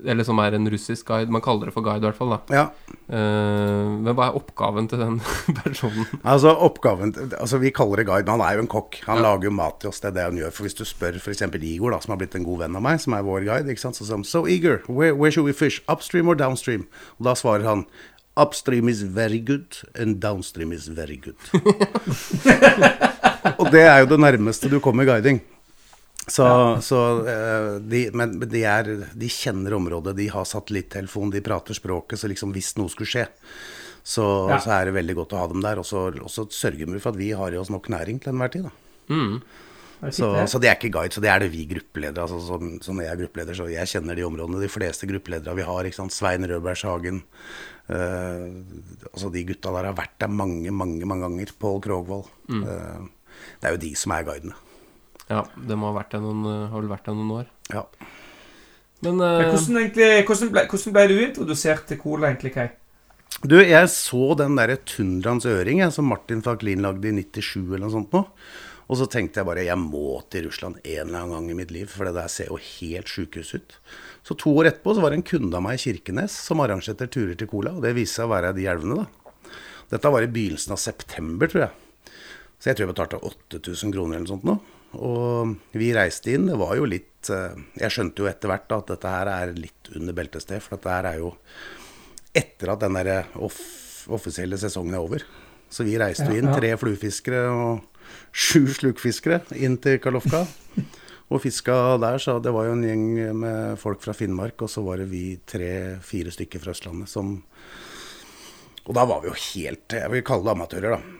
[0.00, 1.28] Eller som er en russisk guide.
[1.32, 2.30] Man kaller det for guide, i hvert fall.
[2.32, 2.62] da Ja,
[3.12, 5.18] uh, Men hva er oppgaven til den
[5.60, 6.06] personen?
[6.22, 9.02] altså oppgaven altså Vi kaller det guide, men han er jo en kokk.
[9.08, 10.00] Han lager jo mat til oss.
[10.00, 10.54] Det er det han gjør.
[10.56, 11.44] For hvis du spør f.eks.
[11.60, 13.84] Igor, da, som har blitt en god venn av meg, som er vår guide, ikke
[13.84, 13.98] sant?
[13.98, 15.82] så sier han So Igor, where, where should we fish?
[15.88, 16.86] Upstream or downstream?
[17.18, 17.84] Og da svarer han
[18.40, 21.36] Upstream is very good, and downstream is very good.
[23.60, 25.42] Og det er jo det nærmeste du kommer guiding.
[26.30, 26.46] Så,
[26.86, 32.20] så eh, de, men de, er, de kjenner området, de har satellittelefon, de prater språket,
[32.22, 33.24] så liksom hvis noe skulle skje,
[34.06, 34.60] så, Ja.
[34.62, 35.80] så er det veldig godt å ha dem der.
[35.82, 38.30] Og så, og så sørger vi for at vi har i oss nok næring til
[38.32, 38.68] enhver tid.
[38.70, 38.76] Da.
[40.00, 40.46] Er Så, det.
[40.48, 42.24] så det er ikke guide, så det er det vi gruppeledere.
[42.24, 44.62] Altså, så, så når jeg er gruppeleder, så jeg kjenner de områdene.
[44.62, 45.84] De fleste gruppeledere vi har.
[45.90, 46.14] ikke sant?
[46.16, 47.20] Svein Rødbergshagen.
[47.90, 48.46] eh,
[49.12, 51.52] altså De gutta der har vært der mange, mange mange ganger.
[51.60, 52.30] Pål Krogvold.
[52.48, 53.04] Eh,
[53.60, 54.56] det er jo de som er guidene.
[55.30, 57.50] Ja, det må ha vært der noen, eh, har vel vært der noen år.
[57.70, 57.84] Ja.
[59.00, 62.68] Men, Men eh, hvordan, egentlig, hvordan, ble, hvordan ble du introdusert til Cola, egentlig, Kai?
[63.40, 67.86] Du, jeg så den derre Tundrans øring jeg, som Martin Falklin lagde i 97 eller
[67.86, 68.24] noe sånt nå.
[68.90, 71.70] Og så tenkte jeg bare jeg må til Russland en eller annen gang i mitt
[71.72, 73.76] liv, for det der ser jo helt sjukehus ut.
[74.26, 77.06] Så to år etterpå så var det en kunde av meg i Kirkenes som arrangerte
[77.06, 79.54] turer til Cola, og det viste seg å være de elvene, da.
[79.94, 82.12] Dette var i begynnelsen av september, tror jeg.
[82.60, 84.58] Så jeg tror jeg betalte 8000 kroner eller noe sånt nå.
[84.98, 86.48] Og vi reiste inn.
[86.50, 89.92] Det var jo litt eh, Jeg skjønte jo etter hvert at dette her er litt
[89.94, 91.34] under beltested, for dette her er jo
[92.34, 93.60] etter at den derre off
[94.10, 95.22] offisielle sesongen er over.
[95.70, 96.56] Så vi reiste jo Ja, inn, ja.
[96.56, 97.84] tre fluefiskere og
[98.32, 100.46] sju slukfiskere, inn til Karlofka.
[101.30, 104.82] Og fiska der, så det var jo en gjeng med folk fra Finnmark, og så
[104.82, 107.36] var det vi tre-fire stykker fra Østlandet som
[108.82, 111.19] Og da var vi jo helt Jeg vil kalle det amatører, da.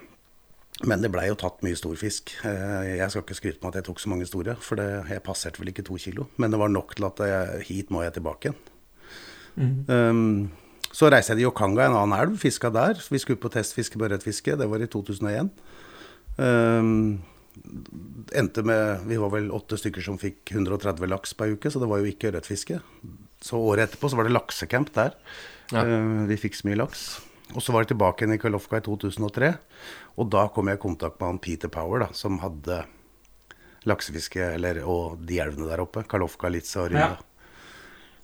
[0.89, 2.31] Men det blei jo tatt mye storfisk.
[2.33, 2.45] fisk.
[2.89, 5.61] Jeg skal ikke skryte på at jeg tok så mange store, for det, jeg passerte
[5.61, 6.31] vel ikke to kilo.
[6.41, 8.61] Men det var nok til at jeg, hit må jeg tilbake igjen.
[9.61, 10.51] Um,
[10.91, 12.99] så reiste jeg til Yokanga, en annen elv, fiska der.
[13.13, 15.53] Vi skulle på testfiske på ørretfiske, det var i 2001.
[16.41, 17.21] Um,
[18.33, 21.91] endte med Vi var vel åtte stykker som fikk 130 laks per uke, så det
[21.91, 22.81] var jo ikke ørretfiske.
[23.45, 25.17] Så året etterpå så var det laksecamp der.
[25.75, 25.85] Ja.
[25.85, 27.11] Uh, vi fikk så mye laks.
[27.51, 29.55] Og så var det tilbake igjen i Kalofka i 2003.
[30.21, 32.83] Og da kom jeg i kontakt med han Peter Power, da, som hadde
[33.89, 36.05] laksefiske, eller, og de elvene der oppe.
[36.09, 37.17] Kalofka, Litsa og Rynda.
[37.17, 37.27] Ja.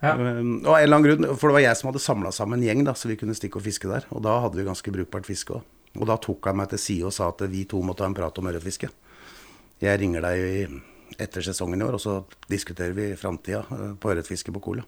[0.05, 0.13] Ja.
[0.13, 2.67] Um, og en eller annen grunn, For det var jeg som hadde samla sammen en
[2.67, 4.05] gjeng, da, så vi kunne stikke og fiske der.
[4.13, 5.65] Og da hadde vi ganske brukbart fiske òg.
[5.97, 8.17] Og da tok han meg til side og sa at vi to måtte ha en
[8.17, 8.91] prat om ørretfiske.
[9.81, 10.77] Jeg ringer deg
[11.23, 12.19] etter sesongen i år, og så
[12.53, 13.63] diskuterer vi framtida
[13.97, 14.85] på ørretfiske på Kola.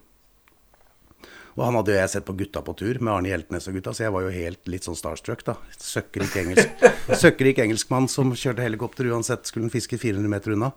[1.58, 3.90] Og han hadde jo jeg sett på Gutta på tur med Arne Hjeltnes og gutta,
[3.90, 5.56] så jeg var jo helt litt sånn starstruck, da.
[5.74, 6.84] Søkkrik engelsk,
[7.24, 10.70] søkkrik engelskmann som kjørte helikopter uansett, skulle han fiske 400 meter unna.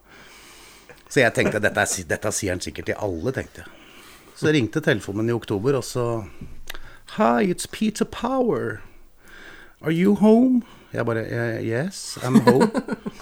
[1.06, 3.78] Så jeg tenkte dette, er, dette sier han sikkert til alle, tenkte jeg.
[4.42, 6.08] Så ringte telefonen i oktober, og så
[7.20, 8.82] Hi, it's Peter Power.
[9.82, 10.64] Are you home?
[10.94, 12.72] Jeg bare "Eh, Yes, I'm home.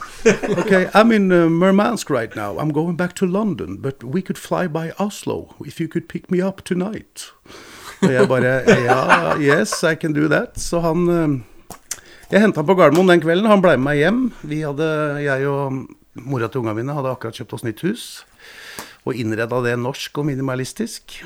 [0.60, 2.58] okay, I'm in uh, Murmansk right now.
[2.60, 6.32] I'm going back to London, but we could fly by Oslo if you could pick
[6.32, 7.32] me up tonight.
[8.02, 10.60] Og jeg bare Ja, yes, I can do that.
[10.60, 11.40] Så han eh,
[12.32, 13.46] Jeg henta han på Gardermoen den kvelden.
[13.50, 14.20] Han ble med meg hjem.
[14.44, 14.90] Vi hadde,
[15.24, 18.04] Jeg og mora til ungene mine hadde akkurat kjøpt oss nytt hus.
[19.06, 21.24] Og innreda det norsk og minimalistisk.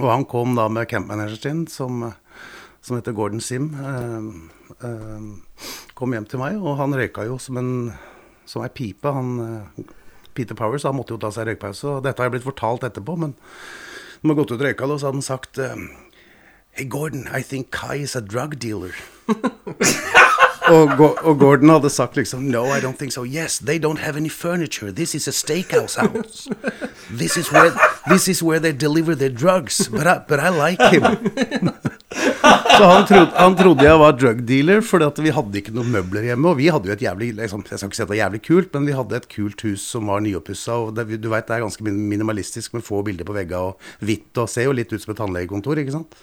[0.00, 2.12] Og han kom da med campmanageren sin, som,
[2.80, 3.72] som heter Gordon Sim.
[3.74, 4.22] eh, eh,
[5.98, 7.72] kom hjem til meg, og han røyka jo som en
[8.52, 9.12] som ei pipe.
[9.12, 9.40] Han,
[9.78, 9.84] eh,
[10.34, 11.98] Peter Powers han måtte jo ta seg røykpause.
[11.98, 13.34] Og dette har jeg blitt fortalt etterpå, men
[14.22, 15.76] når man har gått ut og røyka, så hadde han sagt eh,
[16.72, 18.94] Hey Gordon, I think Kai is a drug dealer.
[20.72, 23.24] og, og Gordon hadde sagt liksom No, I don't think so.
[23.24, 24.90] Yes, they don't have any furniture.
[24.90, 26.48] This is a steakhouse house.
[27.10, 27.72] This is where,
[28.08, 29.88] this is where they deliver their drugs.
[29.88, 31.72] But I, but I like him.
[32.76, 36.28] Så han trodde, han trodde jeg var drug dealer, at vi hadde ikke noen møbler
[36.30, 36.52] hjemme.
[36.52, 38.42] Og vi hadde jo et jævlig liksom, Jeg skal ikke si at det var jævlig
[38.46, 40.78] kult, men vi hadde et kult hus som var nyoppussa.
[40.86, 44.50] Og du veit det er ganske minimalistisk med få bilder på veggene og hvitt, og
[44.50, 46.18] ser jo litt ut som et tannlegekontor, ikke sant.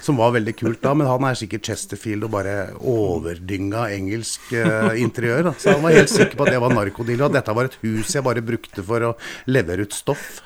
[0.00, 4.94] Som var veldig kult da, men han er sikkert Chesterfield og bare overdynga engelsk uh,
[4.98, 5.48] interiør.
[5.48, 5.54] Da.
[5.58, 7.78] Så han var helt sikker på at det var narkodealer, og at dette var et
[7.82, 9.14] hus jeg bare brukte for å
[9.50, 10.38] levere ut stoff.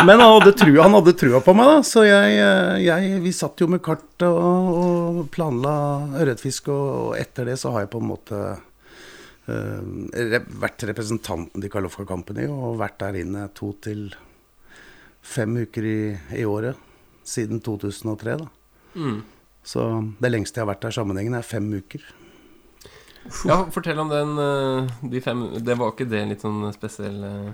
[0.00, 1.78] Men han hadde trua, han hadde trua på meg, da.
[1.84, 4.40] Så jeg, eh, jeg, vi satt jo med kart og,
[4.80, 5.74] og planla
[6.20, 11.72] ørretfisk, og, og etter det så har jeg på en måte uh, vært representanten til
[11.72, 14.10] Kalofka Company og vært der inne to til
[15.20, 15.98] fem uker i,
[16.40, 16.89] i året
[17.26, 18.48] siden 2003, da.
[18.94, 19.20] Mm.
[19.62, 19.86] Så
[20.20, 22.04] det lengste jeg har vært der sammenhengende, er fem uker.
[23.44, 27.50] Ja, fortell om den eh, de fem Det var ikke det litt sånn spesiell eh,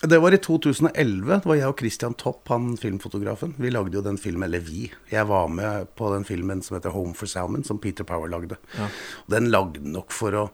[0.00, 0.94] Det var i 2011.
[1.28, 3.52] Det var jeg og Christian Topp, han filmfotografen.
[3.60, 4.86] Vi lagde jo den filmen, eller vi.
[5.12, 8.56] Jeg var med på den filmen som heter 'Home for Salmon', som Peter Power lagde.
[8.78, 8.88] Ja.
[9.28, 10.46] Den lagde nok for å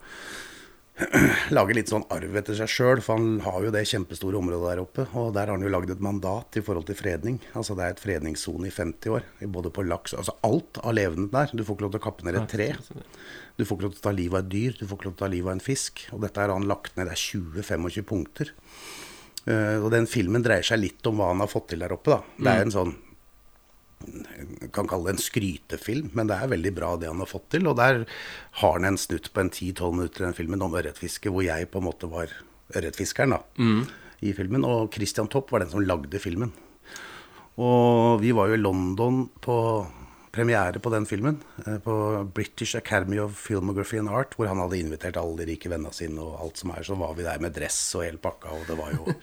[1.56, 4.80] lage litt sånn arv etter seg sjøl, for han har jo det kjempestore området der
[4.80, 5.04] oppe.
[5.20, 7.37] Og der har han jo lagd et mandat i forhold til fredning.
[7.59, 9.26] Altså det er et fredningssone i 50 år.
[9.52, 11.52] Både på laks Altså alt av levende der.
[11.52, 12.70] Du får ikke lov til å kappe ned et tre.
[13.56, 15.16] Du får ikke lov til å ta livet av et dyr, du får ikke lov
[15.16, 16.06] til å ta livet av en fisk.
[16.16, 17.11] Og dette har han lagt ned.
[17.11, 18.54] Det er 20-25 punkter.
[19.46, 22.16] Uh, og den filmen dreier seg litt om hva han har fått til der oppe,
[22.16, 22.22] da.
[22.40, 22.96] Det er en sånn
[24.72, 27.66] kan kalle det en skrytefilm, men det er veldig bra det han har fått til.
[27.70, 28.04] Og der
[28.61, 31.70] har han en snutt på en 10-12 minutter i den filmen om ørretfiske, hvor jeg
[31.72, 32.32] på en måte var
[32.76, 33.40] ørretfiskeren da,
[34.22, 34.64] i filmen.
[34.68, 36.52] Og Christian Topp var den som lagde filmen.
[37.56, 39.56] Og vi var jo i London på
[40.37, 41.38] premiere på den filmen.
[41.66, 45.70] eh, På British Academy of Filmography and Art, hvor han hadde invitert alle de rike
[45.72, 46.82] vennene sine og alt som er.
[46.85, 49.14] Så var vi der med dress og hel pakka, og det var jo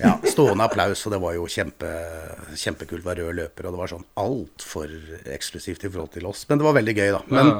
[0.00, 1.92] ja, stående applaus, og det var jo kjempe,
[2.56, 3.04] kjempekult.
[3.04, 4.92] Var rød løper, og det var sånn altfor
[5.36, 6.46] eksklusivt i forhold til oss.
[6.48, 7.22] Men det var veldig gøy, da.
[7.30, 7.52] Men,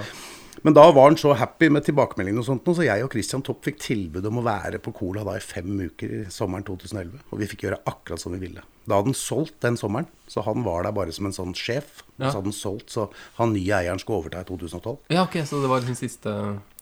[0.66, 3.62] men da var han så happy med tilbakemeldingene og sånt, så jeg og Christian Topp
[3.68, 7.22] fikk tilbud om å være på Cola da i fem uker i sommeren 2011.
[7.31, 8.64] Og vi fikk gjøre akkurat som vi ville.
[8.85, 12.03] Da hadde han solgt den sommeren, så han var der bare som en sånn sjef.
[12.16, 12.31] Ja.
[12.31, 13.07] Så hadde han solgt, så
[13.38, 14.96] han nye eieren skulle overta i 2012.
[15.14, 16.35] Ja, ok, så det var den siste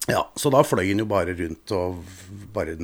[0.08, 2.00] Ja, Så da fløy han jo bare rundt og
[2.54, 2.78] bare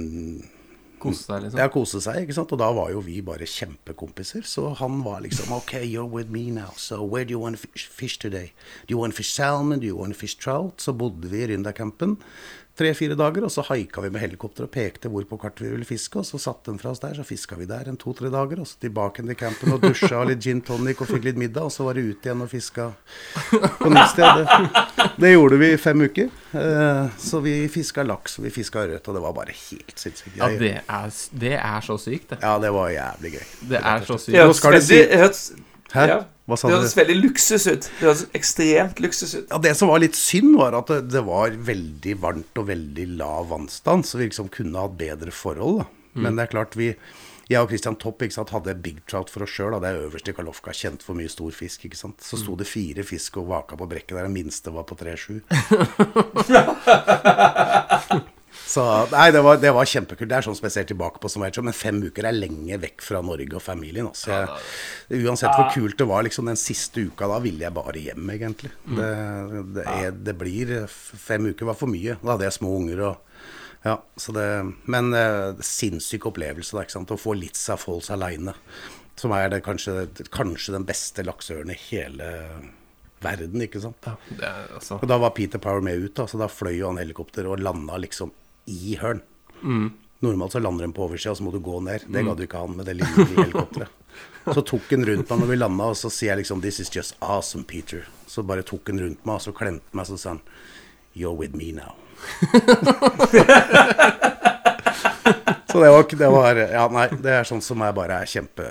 [1.04, 1.60] Kose seg, liksom.
[1.60, 2.54] Ja, kose seg, ikke sant?
[2.56, 4.46] Og da var jo vi bare kjempekompiser.
[4.48, 7.68] Så han var liksom OK, you're with me now, so where do you want to
[7.68, 8.52] fish, fish today?
[8.86, 9.80] Do you want to fish salmon?
[9.80, 10.80] Do you want to fish trout?
[10.80, 12.16] Så bodde vi i Ryndercampen
[12.74, 15.86] tre-fire dager, og så haika vi med helikopter og pekte hvor på kartet vi ville
[15.86, 18.58] fiske, og så satte den fra oss der, så fiska vi der en to-tre dager,
[18.62, 21.68] og så tilbake til campen og dusja og litt gin tonic og fikk litt middag,
[21.68, 22.88] og så var det ut igjen og fiska
[23.78, 24.40] på nytt sted.
[24.42, 26.32] Det, det gjorde vi i fem uker.
[26.54, 30.34] Eh, så vi fiska laks, og vi fiska ørret, og det var bare helt sinnssykt.
[30.40, 32.40] Ja, det er, det er så sykt, det.
[32.42, 33.46] ja, det var jævlig gøy.
[33.70, 34.40] Det er så sykt.
[34.40, 36.06] Nå skal det si- Hæ?
[36.08, 36.18] ja,
[36.48, 37.90] Hva sa det høres veldig luksus ut.
[37.98, 39.46] Det høres ekstremt luksus ut.
[39.50, 43.06] Ja, Det som var litt synd, var at det, det var veldig varmt og veldig
[43.18, 45.78] lav vannstand, så vi liksom kunne hatt bedre forhold.
[45.84, 45.90] da.
[46.14, 46.94] Men det er klart, vi
[47.50, 49.74] jeg og Christian Topp ikke sant, hadde big trout for oss sjøl.
[49.82, 51.84] Det er øverst i Kalofka, kjent for mye stor fisk.
[51.84, 52.22] ikke sant?
[52.24, 55.42] Så sto det fire fisk og vaka på brekket der, den minste var på 3-7.
[58.74, 58.82] Så
[59.12, 60.28] nei, det var, det var kjempekult.
[60.30, 63.54] Det er sånn spesielt tilbake på som Men fem uker er lenge vekk fra Norge
[63.54, 64.08] og familien.
[64.10, 64.32] Også.
[64.32, 68.32] Jeg, uansett hvor kult det var, liksom den siste uka da ville jeg bare hjem,
[68.34, 68.72] egentlig.
[68.84, 69.10] Det,
[69.76, 72.18] det, er, det blir Fem uker var for mye.
[72.22, 73.30] Da hadde jeg små unger og
[73.84, 74.46] ja, så det,
[74.88, 77.10] Men eh, sinnssyk opplevelse, da, ikke sant.
[77.12, 78.54] Å få Litza Falls aleine.
[79.20, 82.30] Som er det kanskje, kanskje den beste lakseøren i hele
[83.24, 84.08] verden, ikke sant.
[84.08, 86.88] Ja, det altså, Og da var Peter Power med ut, da, så da fløy jo
[86.90, 88.32] han helikopter og landa liksom
[88.70, 89.20] i Hørn.
[90.24, 92.00] Normalt så lander den på oversida, så må du gå ned.
[92.08, 93.90] Det gadd jo ikke han med det lille helikopteret.
[94.54, 96.90] Så tok han rundt meg når vi landa, og så sier jeg liksom 'This is
[96.92, 98.04] just awesome, Peter'.
[98.28, 100.42] Så bare tok han rundt meg, og så klemte han meg, så sa han
[101.16, 101.96] 'You're with me now'.
[105.74, 108.62] Så det var, det var Ja, nei, det er sånn som er bare er kjempe,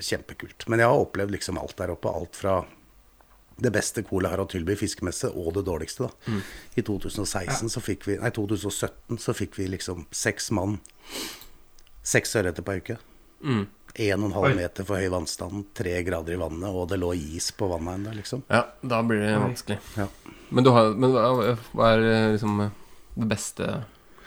[0.00, 0.64] kjempekult.
[0.72, 2.08] Men jeg har opplevd liksom alt der oppe.
[2.08, 2.54] Alt fra
[3.56, 6.08] det beste Cola har å tilby fiskemesse, og det dårligste.
[6.10, 6.40] da.
[6.76, 10.78] I 2016 så fikk vi Nei, 2017 så fikk vi liksom seks mann.
[12.06, 12.98] Seks ørreter på ei uke.
[13.42, 13.64] Mm.
[13.96, 14.36] En og en Oi.
[14.36, 17.96] halv meter for høy vannstand, tre grader i vannet, og det lå is på vannet
[17.96, 18.42] ennå, liksom.
[18.52, 19.78] ja, da blir det vanskelig.
[19.96, 20.06] Ja.
[20.50, 22.58] Men, du har, men hva, hva er eh, liksom
[23.16, 23.70] det beste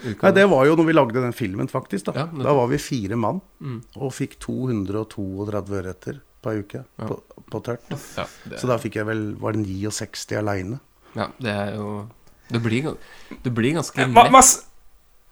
[0.01, 0.23] uka?
[0.25, 2.09] Nei, Det var jo når vi lagde den filmen, faktisk.
[2.09, 2.25] Da Ja.
[2.33, 3.83] Da var vi fire mann Mm.
[3.97, 7.05] og fikk 232 ørreter på ei uke Ja.
[7.09, 7.19] på,
[7.51, 7.83] på tørt.
[8.17, 10.79] ja, det, Så da fikk jeg vel Var det 69 aleine?
[11.15, 12.07] ja, det er jo
[12.51, 12.95] Det blir,
[13.43, 14.23] det blir ganske ma,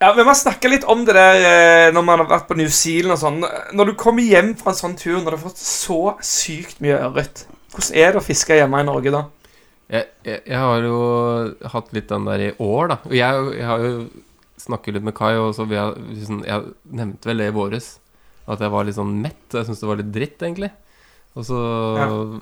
[0.00, 2.68] ja, men man snakker litt om det der eh, når man har vært på New
[2.70, 3.40] Zealand og sånn.
[3.74, 7.00] Når du kommer hjem fra en sånn tur når du har fått så sykt mye
[7.02, 7.42] ørret,
[7.74, 9.24] hvordan er det å fiske hjemme i Norge da?
[9.90, 11.00] Jeg, jeg, jeg har jo
[11.72, 12.98] hatt litt den der i år, da.
[13.08, 13.92] Og jeg, jeg har jo
[14.62, 17.88] snakket litt med Kai, og så vi har, liksom, jeg nevnte vel det i våres.
[18.46, 19.42] At jeg var litt sånn mett.
[19.50, 20.70] Jeg syns det var litt dritt, egentlig.
[21.36, 21.58] Så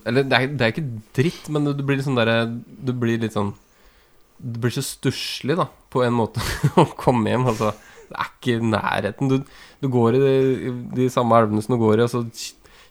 [0.09, 3.21] Eller det er, det er ikke dritt, men du blir litt sånn derre Du blir
[3.21, 3.51] litt sånn
[4.41, 6.45] Du blir så stusslig, da, på en måte,
[6.83, 7.49] å komme hjem.
[7.53, 7.73] Altså,
[8.07, 9.33] det er ikke nærheten.
[9.33, 12.23] Du, du går i de, de samme elvene som du går i, og så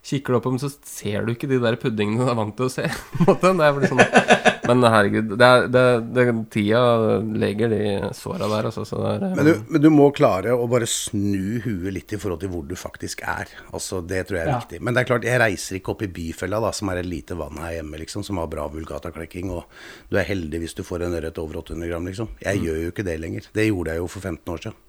[0.05, 2.67] kikker du opp, men så ser du ikke de der puddingene du er vant til
[2.67, 2.89] å se.
[3.25, 3.53] på en måte.
[3.61, 5.83] Det er sånn Men herregud, det er, det,
[6.15, 6.81] det, tida
[7.21, 7.79] leger de
[8.17, 8.85] såra der, altså.
[8.87, 12.19] Så det er, Men du, men du må klare å bare snu huet litt i
[12.21, 13.51] forhold til hvor du faktisk er.
[13.71, 14.59] Altså, Det tror jeg er Ja.
[14.59, 14.81] viktig.
[14.81, 17.37] Men det er klart, jeg reiser ikke opp i Byfella, da, som er et lite
[17.37, 19.65] vann her hjemme, liksom, som har bra vulgataklekking, og
[20.09, 22.29] du er heldig hvis du får en ørret over 800 gram, liksom.
[22.41, 23.47] Jeg gjør jo ikke det lenger.
[23.53, 24.81] Det gjorde jeg jo for 15 år siden.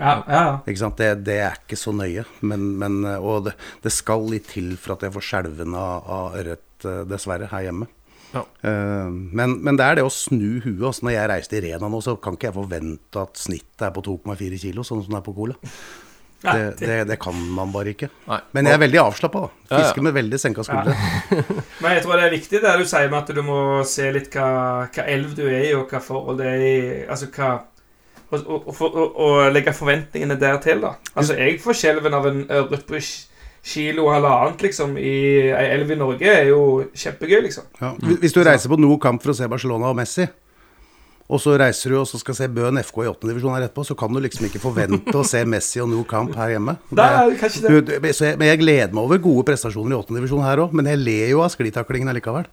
[0.00, 0.54] Ja, ja, ja.
[0.66, 0.96] Ikke sant?
[0.98, 2.24] Det, det er ikke så nøye.
[2.42, 3.52] Men, men, og det,
[3.84, 7.68] det skal litt til for at jeg får skjelven av, av ørret, eh, dessverre, her
[7.68, 7.86] hjemme.
[8.34, 8.44] Ja.
[8.66, 10.82] Eh, men, men det er det å snu huet.
[10.90, 13.94] Altså, når jeg reiser til Rena nå, så kan ikke jeg forvente at snittet er
[13.94, 15.56] på 2,4 kilo, sånn som det er på Cola.
[16.44, 18.10] Det, det, det kan man bare ikke.
[18.28, 18.38] Nei.
[18.52, 19.44] Men jeg er veldig avslappa.
[19.46, 19.78] Ja, ja.
[19.80, 20.92] Fisker med veldig senka skuldre.
[21.82, 24.28] Men jeg tror det er viktig det du sier med at du må se litt
[24.34, 24.48] hva,
[24.92, 26.74] hva elv du er i, og hva forhold det er i
[27.08, 27.54] Altså hva
[28.34, 30.96] Og, og, og, og, legge forventningene der til, da.
[31.14, 33.28] Altså, jeg får skjelven av en rødt sk-
[33.64, 35.14] kilo halvannet, liksom, i
[35.48, 37.68] ei elv i Norge, er jo kjempegøy, liksom.
[37.80, 37.94] Ja.
[38.20, 40.26] Hvis du reiser på noe kamp for å se Barcelona og Messi,
[41.24, 43.96] og så reiser du og så skal se Bøen FK i åttendedivisjon her etterpå, så
[43.96, 46.76] kan du liksom ikke forvente å se Messi og Nou Camp her hjemme.
[46.98, 47.52] Nei, det.
[47.64, 50.74] Du, du, så jeg, men jeg gleder meg over gode prestasjoner i åttendedivisjon her òg,
[50.76, 52.50] men jeg ler jo av sklitaklingen allikevel.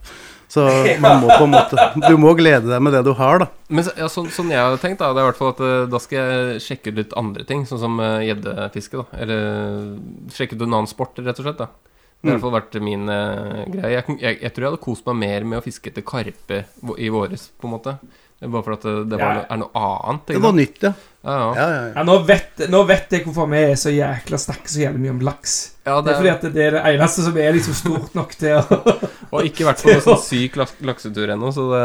[0.52, 0.64] Så
[1.04, 3.50] man må på en måte Du må glede deg med det du har, da.
[3.72, 5.78] Men ja, sånn, sånn jeg har tenkt, da, det er i hvert fall at eh,
[5.92, 9.22] da skal jeg sjekke ut litt andre ting, sånn som eh, gjeddefiske, da.
[9.24, 9.46] Eller
[10.32, 11.60] sjekke ut en annen sport, rett og slett.
[11.60, 13.94] da Det har i hvert fall vært min eh, greie.
[13.98, 16.64] Jeg, jeg, jeg tror jeg hadde kost meg mer med å fiske etter karpe
[16.96, 17.96] i våres, på en måte.
[18.42, 20.30] Det Bare fordi at det, det var, er noe annet.
[20.32, 20.90] Det var nytt, ja.
[21.22, 21.50] Ja, ja.
[21.54, 21.90] ja, ja, ja.
[21.94, 25.12] Ja, nå vet, nå vet jeg hvorfor vi er så jækla snakker så jævlig mye
[25.12, 25.52] om laks.
[25.86, 28.58] ja Det er fordi at det er det eneste som er liksom stort nok til
[28.58, 28.80] å
[29.36, 31.84] Og ikke vært på noen sånn syk laks laksetur ennå, så det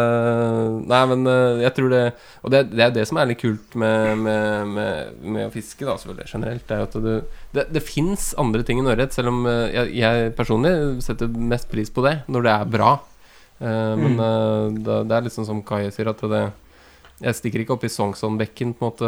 [0.89, 2.01] Nei, men eh, jeg tror det
[2.41, 5.85] Og det, det er det som er litt kult med, med, med, med å fiske,
[5.85, 6.65] da, selvfølgelig, generelt.
[6.65, 7.11] Det er at du
[7.53, 10.73] Det, det fins andre ting enn ørret, selv om eh, jeg, jeg personlig
[11.05, 12.95] setter mest pris på det når det er bra.
[13.59, 16.43] Eh, men eh, det, det er liksom som Kai sier, at det
[17.17, 19.07] Jeg stikker ikke opp i Sognsonnbekken på en måte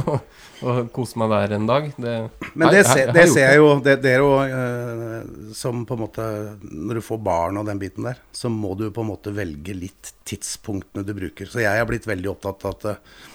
[0.60, 1.88] og, koser meg der en dag.
[1.96, 2.12] Det,
[2.54, 5.96] Men det, her, her det ser jeg jo det, det er jo uh, som på
[5.96, 6.26] en måte
[6.62, 9.74] Når du får barn og den biten der, så må du på en måte velge
[9.74, 11.50] litt tidspunktene du bruker.
[11.50, 13.28] Så jeg har blitt veldig opptatt av at uh,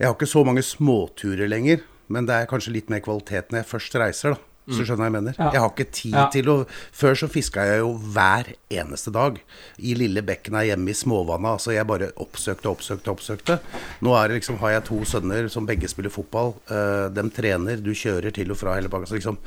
[0.00, 3.60] jeg har ikke så mange småturer lenger, men det er kanskje litt mer kvalitet når
[3.60, 4.49] jeg først reiser, da.
[4.68, 5.34] Hvis du skjønner hva jeg mener.
[5.38, 5.50] Ja.
[5.54, 6.26] Jeg har ikke tid Ja.
[6.30, 6.56] til å
[6.92, 9.40] Før så fiska jeg jo hver eneste dag.
[9.78, 11.56] I lille bekken her hjemme i småvannet.
[11.56, 13.58] Altså jeg bare oppsøkte, oppsøkte, oppsøkte.
[14.02, 16.54] Nå er det liksom, har jeg to sønner som begge spiller fotball.
[16.70, 19.08] Uh, de trener, du kjører til og fra hele pakka.
[19.10, 19.38] Så liksom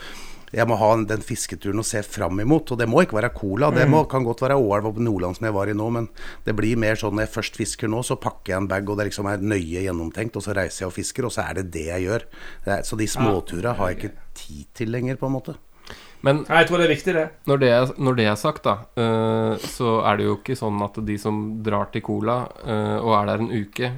[0.53, 2.75] jeg må ha den fisketuren å se fram imot.
[2.75, 3.71] Og det må ikke være cola.
[3.73, 6.07] Det må, kan godt være Åelv og Nordland som jeg var i nå, men
[6.45, 8.99] det blir mer sånn når jeg først fisker nå, så pakker jeg en bag, og
[8.99, 11.67] det liksom er nøye gjennomtenkt, og så reiser jeg og fisker, og så er det
[11.73, 12.27] det jeg gjør.
[12.85, 15.57] Så de småturene har jeg ikke tid til lenger, på en måte.
[16.23, 17.25] Men jeg tror det er viktig, det.
[17.49, 20.79] når det er, når det er sagt, da, uh, så er det jo ikke sånn
[20.85, 23.89] at de som drar til Cola uh, og er der en uke,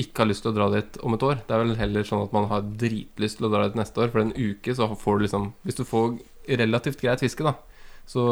[0.00, 1.42] ikke har lyst til å dra dit om et år.
[1.46, 4.10] Det er vel heller sånn at man har dritlyst til å dra dit neste år.
[4.10, 6.16] For en uke så får du liksom Hvis du får
[6.60, 7.54] relativt greit fiske, da,
[8.10, 8.24] så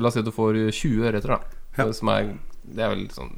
[0.00, 1.58] la oss si at du får 20 ørreter, da.
[1.78, 1.90] Ja.
[1.94, 3.34] Som er Det er vel sånn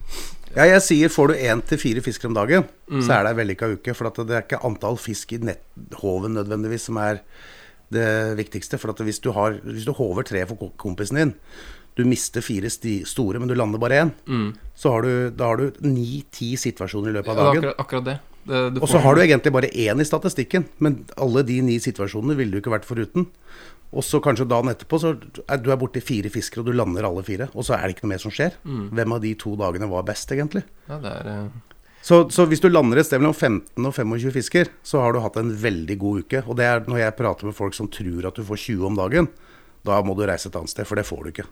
[0.55, 3.41] Ja, jeg sier får du én til fire fisker om dagen, så er det ei
[3.41, 3.97] vellykka uke.
[3.97, 7.23] For at det er ikke antall fisk i netthoven nødvendigvis som er
[7.93, 8.81] det viktigste.
[8.81, 11.35] For at hvis du, har, hvis du håver tre for kompisen din,
[11.99, 14.12] du mister fire store, men du lander bare én,
[14.74, 17.66] så har du, da har du ni-ti situasjoner i løpet av dagen.
[17.66, 18.14] Ja, akkurat, akkurat det.
[18.49, 22.38] det Og så har du egentlig bare én i statistikken, men alle de ni situasjonene
[22.38, 23.28] ville du ikke vært foruten.
[23.93, 25.12] Og så kanskje dagen etterpå så
[25.45, 27.51] er du er borti fire fisker, og du lander alle fire.
[27.53, 28.57] Og så er det ikke noe mer som skjer.
[28.64, 30.64] Hvem av de to dagene var best, egentlig?
[30.88, 31.68] Ja, det er Uh...
[32.03, 35.20] Så, så hvis du lander et sted mellom 15 og 25 fisker, så har du
[35.22, 36.40] hatt en veldig god uke.
[36.51, 38.99] Og det er når jeg prater med folk som tror at du får 20 om
[38.99, 39.28] dagen,
[39.86, 41.47] da må du reise et annet sted, for det får du ikke.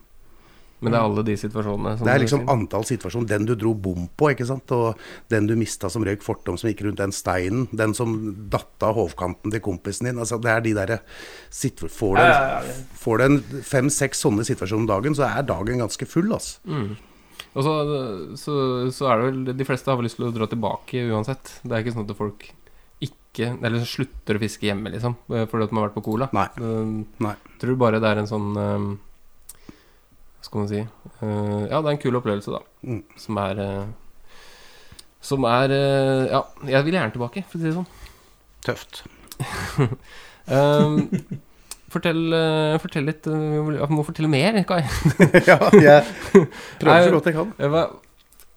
[0.81, 1.97] Men det er alle de situasjonene.
[1.99, 3.29] som Det er liksom antall situasjoner.
[3.29, 4.73] Den du dro bom på, ikke sant.
[4.73, 4.97] Og
[5.33, 7.67] den du mista som røyk fortom, som gikk rundt den steinen.
[7.77, 8.17] Den som
[8.53, 10.21] datt av hovkanten til kompisen din.
[10.23, 11.01] Altså, det er de derre
[11.51, 15.27] Får du Ja, en, ja, ja, får du en fem-seks sånne situasjoner om dagen, så
[15.29, 16.61] er dagen ganske full, altså.
[17.51, 17.75] Og så,
[18.39, 18.55] så,
[18.95, 21.57] så er det vel De fleste har vel lyst til å dra tilbake uansett.
[21.65, 22.47] Det er ikke sånn at folk
[23.01, 26.27] ikke Eller slutter å fiske hjemme, liksom, eh, fordi at man har vært på Cola.
[26.37, 26.49] Nei.
[27.25, 27.35] Nei.
[27.63, 29.10] tror bare det er en sånn eh, Hva
[30.51, 30.81] skal man si
[31.21, 32.61] Eh, Ja, det er en kul opplevelse, da.
[32.83, 33.03] Mm.
[33.21, 33.85] Som er eh,
[35.21, 37.89] Som er eh, Ja, jeg vil gjerne tilbake, for å si det sånn.
[38.65, 39.03] Tøft.
[40.51, 41.09] Um,
[41.93, 42.23] fortell,
[42.83, 44.83] fortell litt Jeg må fortelle mer, Kai.
[45.51, 46.47] ja, jeg
[46.81, 47.53] prøver så godt jeg kan.
[47.61, 47.95] Jeg var,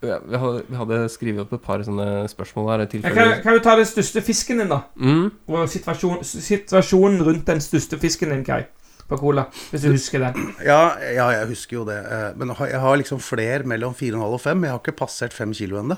[0.04, 2.86] vi, hadde, vi hadde skrevet opp et par sånne spørsmål her.
[3.06, 4.82] kan, kan du ta den største fisken din, da?
[4.96, 5.30] Mm.
[5.48, 8.64] Og situasjon, situasjonen rundt den største fisken din, Kai.
[9.08, 9.44] På Cola.
[9.70, 10.54] Hvis du husker den.
[10.64, 11.98] Ja, ja, jeg husker jo det.
[12.06, 14.62] eh, Men jeg har- liksom fler mellom 4,5 og 5.
[14.64, 15.96] Jeg har ikke passert 5 kilo ennå.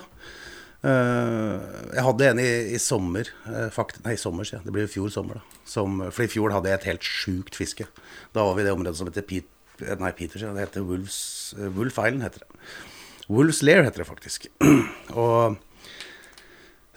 [0.86, 4.66] Jeg hadde en i, i sommer eh, fakt, Nei, i sommer, sier jeg.
[4.68, 5.60] Det blir jo fjor sommer, da.
[5.66, 7.86] Som, for i fjor hadde jeg et helt sjukt fiske.
[8.36, 11.68] Da var vi i det området som heter Pete, Nei, Peter, det heter Wolves, eh,
[11.76, 12.60] Wolf Island, heter det.
[13.28, 14.46] Wolves Lair heter det faktisk.
[15.24, 15.56] Og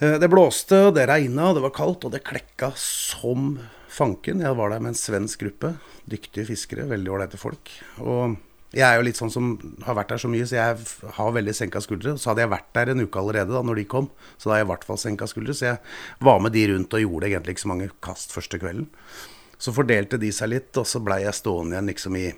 [0.00, 3.56] eh, det blåste, og det regna, og det var kaldt, og det klekka som
[3.90, 4.44] fanken.
[4.44, 5.74] Jeg var der med en svensk gruppe.
[6.10, 7.72] Dyktige fiskere, veldig ålreite folk.
[8.02, 8.38] Og
[8.70, 9.46] jeg er jo litt sånn som
[9.82, 12.14] har vært der så mye, så jeg har veldig senka skuldre.
[12.14, 14.62] Så hadde jeg vært der en uke allerede da når de kom, så da har
[14.62, 15.56] jeg i hvert fall senka skuldre.
[15.58, 15.80] Så jeg
[16.22, 18.86] var med de rundt og gjorde egentlig ikke så mange kast første kvelden.
[19.60, 22.28] Så fordelte de seg litt, og så blei jeg stående igjen liksom i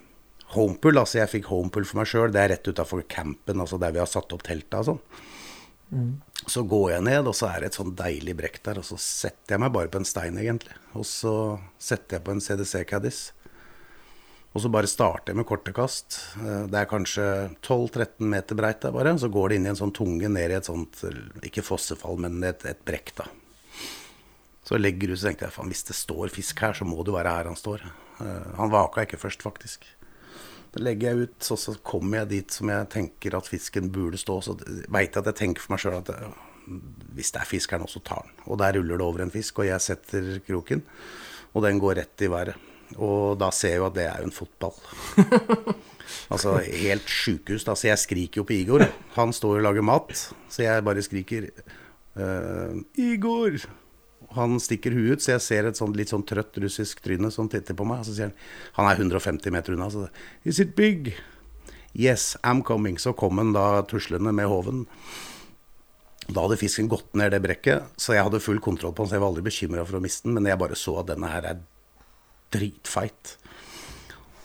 [0.57, 1.03] homepool.
[1.03, 2.32] Altså jeg fikk homepool for meg sjøl.
[2.32, 5.05] Det er rett utafor campen, altså der vi har satt opp telta og sånn.
[6.49, 8.97] Så går jeg ned, og så er det et sånn deilig brekk der, og så
[8.99, 10.74] setter jeg meg bare på en stein, egentlig.
[10.99, 11.34] Og så
[11.78, 13.20] setter jeg på en CDC-caddis.
[14.53, 16.18] Og så bare starter jeg med korte kast.
[16.43, 17.26] Eh, Det er kanskje
[17.62, 19.14] 12-13 meter breit der bare.
[19.18, 22.18] Så går det inn i en sånn tunge ned i et sånt, eh, ikke fossefall,
[22.18, 23.28] men et, et brekk, da.
[24.64, 27.12] Så legger du, så tenkte jeg, faen, hvis det står fisk her, så må det
[27.12, 27.80] jo være her han står.
[28.20, 29.84] Eh, Han vaka ikke først, faktisk.
[30.73, 34.20] Da legger jeg ut, så, så kommer jeg dit som jeg tenker at fisken burde
[34.20, 34.39] stå.
[34.45, 34.57] Så
[34.89, 36.37] veit jeg at jeg tenker for meg sjøl at eh,
[37.16, 38.37] hvis det er fisk her nå, så tar den.
[38.47, 40.85] Og der ruller det over en fisk, og jeg setter kroken,
[41.53, 42.70] og den går rett i været.
[42.97, 44.81] Og da ser jeg jo at det er jo en fotball.
[46.33, 47.64] altså helt sjukehus.
[47.64, 48.85] Så jeg skriker jo på Igor.
[49.16, 51.49] Han står og lager mat, så jeg bare skriker
[52.16, 53.61] uh, Igor!
[54.37, 57.51] Han stikker huet ut, så jeg ser et sånt, litt sånn trøtt russisk tryne som
[57.53, 58.03] titter på meg.
[58.03, 58.39] Og så sier han
[58.78, 59.91] Han er 150 meter unna.
[59.91, 60.09] Så
[60.45, 61.14] Is it big?
[61.93, 62.99] Yes, I'm coming.
[62.99, 64.87] Så kom han da tuslende med håven.
[66.28, 69.11] Da hadde fisken gått ned det brekket, så jeg hadde full kontroll på den.
[69.11, 71.30] Så jeg var aldri bekymra for å miste den, men jeg bare så at denne
[71.33, 71.62] her er
[72.55, 73.37] dritfeit.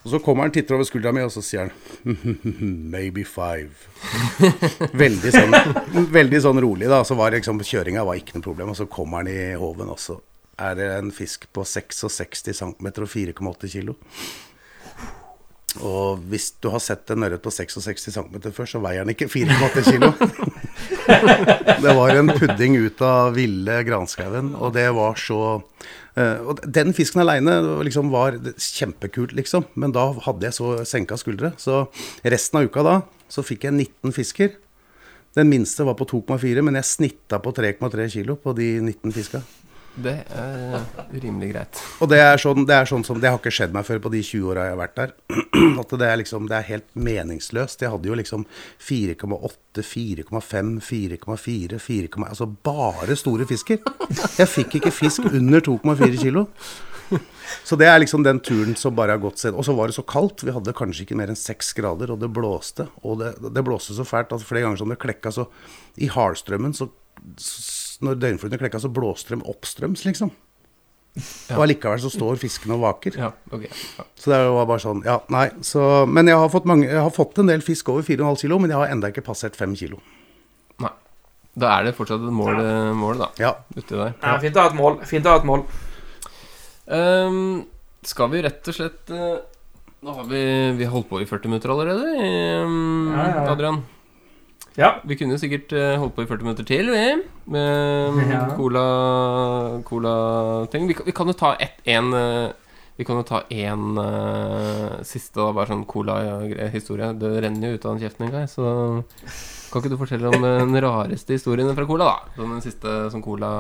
[0.08, 2.16] Og så kommer han, titter over skuldra mi, og så sier han
[2.94, 3.76] Maybe five.
[5.04, 5.58] veldig, sånn,
[6.16, 7.02] veldig sånn rolig, da.
[7.04, 8.72] Så var liksom, kjøringa var ikke noe problem.
[8.72, 10.16] Og så kommer han i håven, og så
[10.64, 13.92] er det en fisk på 66 cm og 4,8 kg.
[15.86, 19.30] Og hvis du har sett en ørret på 66 cm før, så veier den ikke
[19.32, 20.08] 4,8 kg.
[21.84, 26.94] det var en pudding ut av ville granskauen, og det var så uh, Og den
[26.98, 29.68] fisken aleine liksom var kjempekult, liksom.
[29.76, 31.54] Men da hadde jeg så senka skuldre.
[31.62, 31.86] Så
[32.24, 32.98] resten av uka da,
[33.32, 34.58] så fikk jeg 19 fisker.
[35.38, 39.44] Den minste var på 2,4, men jeg snitta på 3,3 kilo på de 19 fiska.
[39.98, 41.80] Det er rimelig greit.
[42.04, 44.12] Og det er, sånn, det er sånn som Det har ikke skjedd meg før på
[44.14, 45.14] de 20 åra jeg har vært der.
[45.82, 47.82] At det er liksom Det er helt meningsløst.
[47.82, 48.46] Jeg hadde jo liksom
[48.78, 53.82] 4,8, 4,5, 4,4, 4, Altså bare store fisker.
[54.38, 56.46] Jeg fikk ikke fisk under 2,4 kilo.
[57.64, 59.96] Så det er liksom den turen som bare har gått seg Og så var det
[59.96, 60.44] så kaldt.
[60.44, 62.90] Vi hadde kanskje ikke mer enn seks grader, og det blåste.
[63.08, 65.48] Og det, det blåste så fælt at flere ganger som det klekka så
[65.98, 66.92] I hardstrømmen så
[68.06, 70.34] når døgnfluene klekka, så blåste de oppstrøms, liksom.
[71.56, 73.16] Og allikevel så står fiskene og vaker.
[73.18, 73.72] Ja, okay.
[73.98, 74.06] Ja.
[74.20, 75.48] Så det var bare sånn, ja, nei.
[75.66, 78.60] Så, men jeg har, fått mange, jeg har fått en del fisk over 4,5 kilo,
[78.62, 80.02] men jeg har enda ikke passert 5 kilo.
[80.84, 80.94] Nei.
[81.58, 82.62] Da er det fortsatt et mål,
[83.00, 83.32] mål da.
[83.42, 83.56] Ja.
[83.74, 84.14] Uti der.
[84.22, 85.02] Ja, fint å ha et mål.
[85.10, 85.66] Fint å ha et mål.
[86.88, 87.66] Um,
[88.06, 89.42] skal vi rett og slett uh,
[90.08, 90.40] Nå har vi,
[90.78, 92.14] vi har holdt på i 40 minutter allerede,
[92.64, 93.48] um, Ja, ja, ja.
[93.52, 93.82] Adrian.
[94.78, 94.92] Ja.
[95.10, 97.06] Vi kunne jo sikkert eh, holdt på i 40 minutter til, vi.
[97.50, 98.44] Med Ja.
[98.56, 98.84] cola
[99.88, 100.88] Cola-ting.
[100.88, 102.52] Vi, kan- vi kan jo ta ett en eh,
[102.98, 107.12] Vi kan jo ta én uh, siste, da, bare sånn cola-historie.
[107.22, 109.04] Det renner jo ut av den kjeften en gang, så
[109.70, 112.34] kan ikke du fortelle om den rareste historien fra cola, da?
[112.40, 113.52] Sånn den siste som cola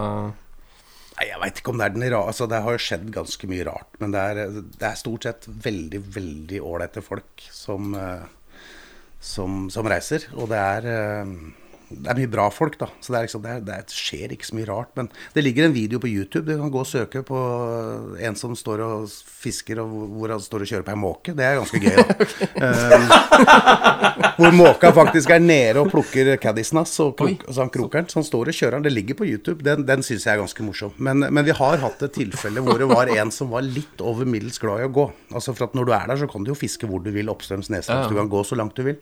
[1.17, 3.47] Nei, Jeg veit ikke om det er den rare altså, Det har jo skjedd ganske
[3.49, 3.87] mye rart.
[4.01, 4.41] Men det er,
[4.81, 8.25] det er stort sett veldig, veldig ålreite folk som, eh,
[9.19, 10.27] som, som reiser.
[10.35, 11.31] Og det er, eh,
[11.89, 12.87] det er mye bra folk, da.
[12.99, 14.89] Så det, er liksom, det, er, det er- skjer ikke så mye rart.
[14.99, 16.43] Men det ligger en video på YouTube.
[16.49, 17.37] Du kan gå og søke på
[18.19, 21.35] en som står og fisker, og hvor- han står og kjører på ei måke.
[21.37, 22.03] Det er ganske gøy, da.
[22.67, 28.07] Eh, hvor måka faktisk er nede og plukker caddisen hans, og krok, altså han krokeren.
[28.09, 28.85] Så han står og kjører den.
[28.87, 29.63] Det ligger på YouTube.
[29.65, 30.93] Den, den syns jeg er ganske morsom.
[30.97, 34.27] Men, men vi har hatt et tilfelle hvor det var en som var litt over
[34.29, 35.07] middels glad i å gå.
[35.33, 37.29] Altså for at når du er der, så kan du jo fiske hvor du vil,
[37.33, 38.07] oppstrøms, nedstrøms.
[38.07, 38.11] Ja.
[38.11, 38.99] Du kan gå så langt du vil.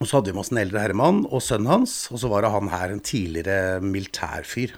[0.00, 2.40] Og så hadde vi med oss en eldre herremann og sønnen hans, og så var
[2.46, 4.72] det han her, en tidligere militærfyr,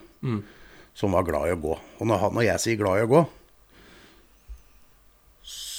[0.99, 1.77] som var glad i å gå.
[2.01, 3.21] Og når, han, når jeg sier glad i å gå,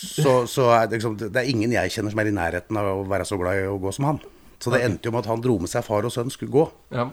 [0.03, 2.89] så, så er det liksom Det er ingen jeg kjenner som er i nærheten av
[2.89, 4.17] å være så glad i å gå som han.
[4.63, 6.65] Så det endte jo med at han dro med seg far og sønn skulle gå.
[6.95, 7.09] Ja.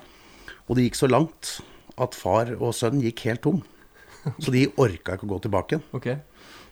[0.67, 1.57] Og det gikk så langt
[1.99, 3.63] at far og sønn gikk helt tom.
[4.43, 5.87] Så de orka ikke å gå tilbake igjen.
[5.97, 6.09] Ok.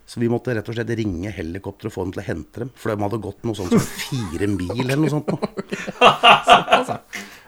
[0.08, 2.70] Så vi måtte rett og slett ringe helikopter og få dem til å hente dem.
[2.80, 5.28] For de hadde gått noe sånt som fire mil eller noe sånt.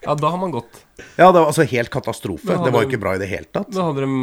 [0.04, 0.82] Ja, da har man gått.
[1.16, 2.58] Ja, det var altså helt katastrofe.
[2.60, 3.72] Det var jo ikke bra i det hele tatt.
[3.72, 4.20] Da hadde de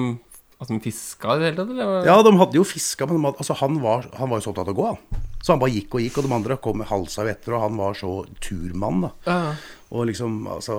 [0.57, 2.05] at de fiska i det hele tatt, eller?
[2.07, 4.71] Ja, de hadde jo fiska, men hadde, altså, han, var, han var jo så opptatt
[4.71, 5.25] av å gå, han.
[5.37, 7.77] Så han bare gikk og gikk, og de andre kom halsa jo etter, og han
[7.77, 9.11] var så turmann, da.
[9.27, 9.37] Ja.
[9.87, 10.75] Og liksom, altså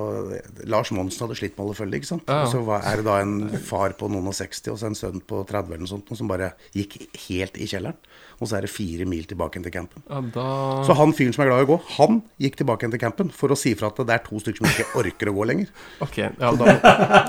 [0.69, 2.27] Lars Monsen hadde slitt med alle følge, ikke sant.
[2.29, 2.43] Ja.
[2.45, 4.99] Og så var, er det da en far på noen og 60 og så en
[4.99, 6.99] sønn på 30 eller noe sånt, som bare gikk
[7.29, 7.97] helt i kjelleren.
[8.39, 10.05] Og så er det fire mil tilbake til campen.
[10.07, 10.45] ja, da
[10.87, 13.51] Så han fyren som er glad i å gå, han gikk tilbake til campen for
[13.51, 15.73] å si fra at det er to stykker som ikke orker å gå lenger.
[16.09, 16.77] Okay, ja, da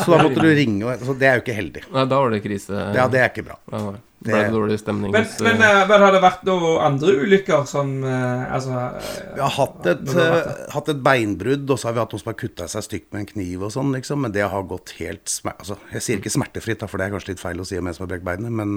[0.04, 1.88] Så da måtte du ringe, og så det er jo ikke heldig.
[1.96, 2.76] Nei, da var det krise.
[2.96, 3.58] Ja, det er ikke bra.
[3.72, 3.96] Ja.
[4.20, 7.62] Det- Ble det dårlig stemning Men, men, eh, men har det vært noen andre ulykker
[7.70, 9.06] som eh, Altså eh,
[9.38, 12.32] Vi har hatt et, har hatt et beinbrudd, og så har vi hatt noen som
[12.34, 14.20] har kutta seg stygt med en kniv og sånn, liksom.
[14.26, 17.32] Men det har gått helt altså, Jeg sier ikke smertefritt, da, for det er kanskje
[17.32, 18.76] litt feil å si om en som har brekt beinet, men,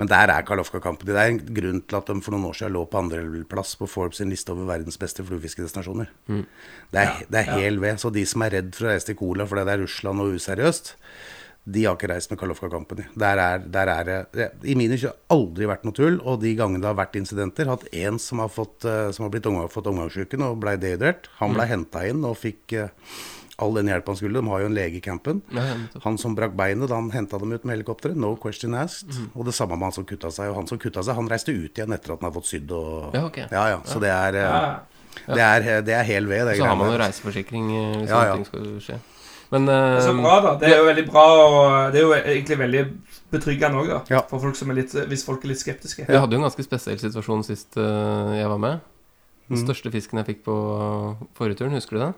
[0.00, 1.04] men der er Karlovka-kampen.
[1.12, 3.90] Det er en grunn til at de for noen år siden lå på andreplass på
[3.92, 6.08] Forbes sin liste over verdens beste fluefiskedestinasjoner.
[6.32, 8.00] Det er, det er hel ved.
[8.00, 10.32] Så de som er redd for å reise til Cola fordi det er Russland og
[10.40, 10.94] useriøst,
[11.68, 13.04] de har ikke reist med Kalofka Company.
[13.18, 16.80] Der er, der er det I mine har aldri vært noe tull, og de gangene
[16.80, 19.90] det har vært incidenter, hatt en som har, fått, eh, som har blitt omgang, fått
[19.90, 21.28] omgangssyken og ble dehydrert.
[21.42, 22.88] Han ble henta inn og fikk eh,
[23.58, 24.40] all den hjelpen han skulle.
[24.40, 25.42] De har jo en lege i campen.
[26.04, 28.16] Han som brakk beinet, da han henta dem ut med helikopteret.
[28.16, 29.10] No question asked.
[29.34, 30.52] Og det samme med han som kutta seg.
[30.52, 32.70] Og han som kutta seg, han reiste ut igjen etter at han har fått sydd
[32.78, 33.38] og Ja, ok.
[33.50, 33.80] ja, ja.
[33.84, 34.62] Så det er, ja.
[35.26, 37.04] det er, det er hel ved, det Så har man jo der.
[37.08, 38.36] reiseforsikring hvis Ja, ja.
[38.38, 39.00] ting skal skje.
[39.54, 40.52] Men eh, Så bra, da.
[40.60, 42.84] Det er jo veldig bra, og det er jo egentlig veldig
[43.32, 44.00] betryggende òg, da.
[44.12, 44.22] Ja.
[44.28, 46.06] For folk som er litt, hvis folk er litt skeptiske.
[46.08, 48.86] vi hadde jo en ganske spesiell situasjon sist uh, jeg var med.
[49.48, 50.54] Den største fisken jeg fikk på
[51.38, 52.12] forrige turen, husker du det?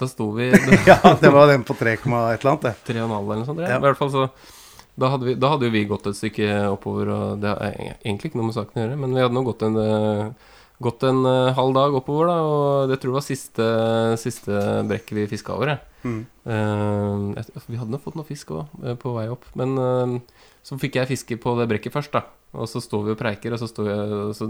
[0.00, 0.48] Da sto vi
[0.90, 2.74] Ja, det var den på 3, et eller annet, det.
[2.88, 3.60] tre og en halv eller noe sånt.
[3.62, 3.76] Ja.
[3.76, 4.28] I hvert fall så
[4.94, 8.30] da hadde, vi, da hadde jo vi gått et stykke oppover, og det har egentlig
[8.30, 10.52] ikke noe med saken å gjøre, men vi hadde nå gått en, eh,
[10.84, 13.68] gått en eh, halv dag oppover, da, og det tror jeg var siste,
[14.20, 15.74] siste brekket vi fiska over.
[15.74, 15.93] jeg.
[16.04, 16.22] Mm.
[16.44, 18.66] Uh, jeg- vi hadde nok fått noe fisk òg,
[19.00, 20.18] på vei opp, men uh,
[20.64, 22.24] så fikk jeg fiske på det brekket først, da.
[22.54, 24.46] Og så står vi og preiker, og så, står jeg, og så,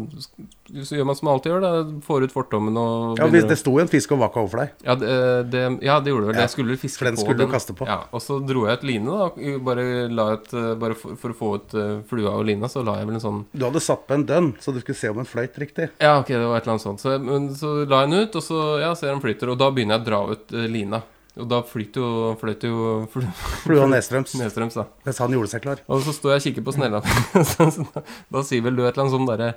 [0.84, 2.00] så gjør man som man alltid gjør, da.
[2.04, 4.74] Får ut fortommen og Ja, hvis Det sto en fisk og vakka overfor deg.
[4.84, 5.14] ja, det,
[5.54, 6.36] det, ja, det gjorde det vel.
[6.36, 7.88] Ja, Jeg skulle fiske for den på skulle du kaste på.
[7.88, 9.30] Ja, og så dro jeg ut line, da.
[9.64, 12.84] Bare, la et, eh, bare for, for å få ut eh, flua og lina, så
[12.84, 15.08] la jeg vel en sånn Du hadde satt på en dønn, så du skulle se
[15.08, 15.88] om den fløyt riktig.
[16.04, 17.00] Ja, ok, det var et eller annet sånt.
[17.00, 19.56] Så, men, så la jeg den ut, og så ja, ser jeg den flyter, og
[19.64, 21.00] da begynner jeg å dra ut eh, lina.
[21.34, 22.74] Og da flyter jo, fløt jo
[23.10, 23.24] fl
[23.64, 24.36] Flua nedstrøms.
[24.38, 24.84] nedstrøms, da.
[25.06, 25.80] Mens han gjorde seg klar.
[25.90, 27.00] Og så står jeg og kikker på snella.
[28.34, 29.48] Da, sier vel du et eller annet sånn derre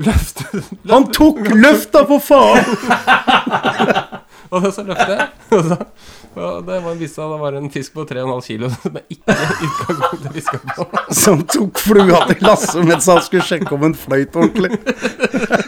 [0.00, 0.40] Løft!
[0.88, 2.64] Han tok løfta, for faen!
[4.54, 5.28] Og så løfter jeg.
[5.56, 5.76] Og, så,
[6.36, 9.68] det var en visse, det var en fisk på 3,5 kilo som jeg ikke i
[9.68, 10.86] utgangspunktet fiska på.
[11.16, 14.72] Som tok flua til Lasse mens han skulle sjekke om den fløyt ordentlig.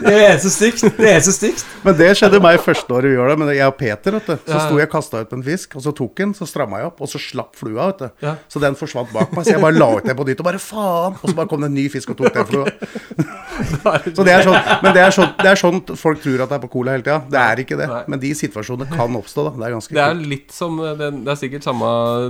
[0.05, 0.85] Det er så stygt.
[0.99, 1.64] Det er så stygt.
[1.87, 3.39] Men det skjedde meg første året vi gjør det.
[3.41, 4.35] Men jeg og Peter, vet du.
[4.45, 6.91] Så sto jeg og kasta ut en fisk, og så tok den, så stramma jeg
[6.91, 8.29] opp, og så slapp flua, vet du.
[8.53, 10.62] Så den forsvant bak meg, så jeg bare la ut den på nytt, og bare
[10.62, 11.16] faen!
[11.23, 12.66] Og så bare kom det en ny fisk og tok den flua.
[14.17, 16.57] Så det er sånn, men det er sånn, det er sånn folk tror at det
[16.59, 17.19] er på cola hele tida.
[17.33, 17.89] Det er ikke det.
[17.91, 18.01] Nei.
[18.15, 19.53] Men de situasjonene kan oppstå, da.
[19.59, 20.29] Det er ganske Det er kult.
[20.33, 21.89] litt som eh, det, det er sikkert samme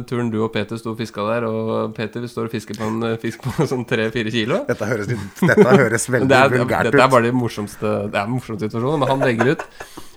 [0.09, 3.09] turen du og Peter sto og fiska der, og Peter står og fisker på en
[3.13, 4.63] eh, fisk på sånn 3-4 kilo.
[4.69, 8.17] Dette høres, litt, dette høres veldig det er, vulgært dette er bare de morsomste Det
[8.19, 9.67] er en morsom situasjon, men han legger ut,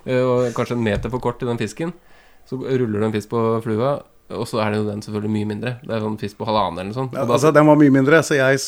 [0.05, 1.93] eh, og kanskje en meter for kort til den fisken.
[2.49, 3.99] Så ruller det en fisk på flua,
[4.36, 5.73] og så er det jo den selvfølgelig mye mindre.
[5.84, 7.17] Det er sånn fisk på halvannen eller noe sånt.
[7.17, 8.61] Ja, altså, den var mye mindre, så jeg,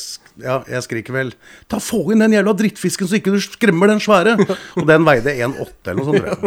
[0.44, 1.32] ja, jeg skriker vel
[1.72, 4.36] Ta Få inn den jævla drittfisken, så ikke du skremmer den svære!
[4.80, 6.20] Og den veide 1,8 eller noe sånt.
[6.20, 6.44] tror jeg.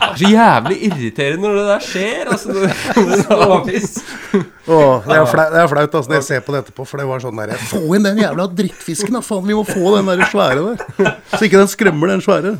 [0.00, 2.32] det er så jævlig irriterende når det der skjer.
[2.36, 3.84] Altså, det.
[4.70, 7.02] Åh, det, er flaut, det er flaut altså, når jeg ser på det etterpå, for
[7.02, 9.24] det var sånn der Få inn den jævla drittfisken, da!
[9.24, 11.14] Faen, vi må få den der svære der!
[11.34, 12.56] Så ikke den skremmer den svære.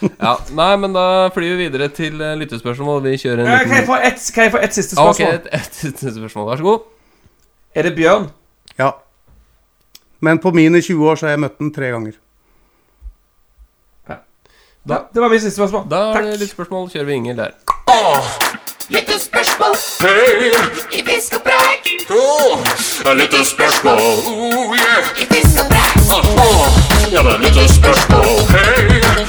[0.00, 3.00] Ja, nei, men da flyr vi videre til eh, lyttespørsmål.
[3.06, 3.70] Vi kjører en liten...
[3.70, 5.40] Kan jeg få ett kan jeg få ett siste spørsmål?
[5.40, 6.50] Ok, et, et siste spørsmål.
[6.50, 6.86] Vær så god.
[7.76, 8.28] Er det bjørn?
[8.78, 8.90] Ja.
[10.20, 12.16] Men på mine 20 år så har jeg møtt den tre ganger.
[14.88, 15.88] Ja, det var mitt siste spørsmål.
[15.90, 16.24] Da er Takk.
[16.24, 16.90] det lyttespørsmål.
[16.90, 17.50] Kjører vi Inger der.
[20.00, 20.50] Hei!
[20.92, 21.88] I fisk og preik!
[22.10, 22.62] Oh,
[23.02, 23.34] det er litt.
[23.34, 25.10] Oh, yeah.
[25.18, 27.12] I fisk og preik!
[27.12, 28.95] ja, det er litt spørsmål.
[29.16, 29.22] Og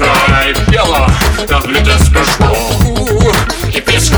[0.00, 0.56] preik!
[0.74, 1.00] Ja da,
[1.38, 2.54] det er litt spørsmål.
[2.58, 3.36] Oh,
[3.70, 4.16] I fisk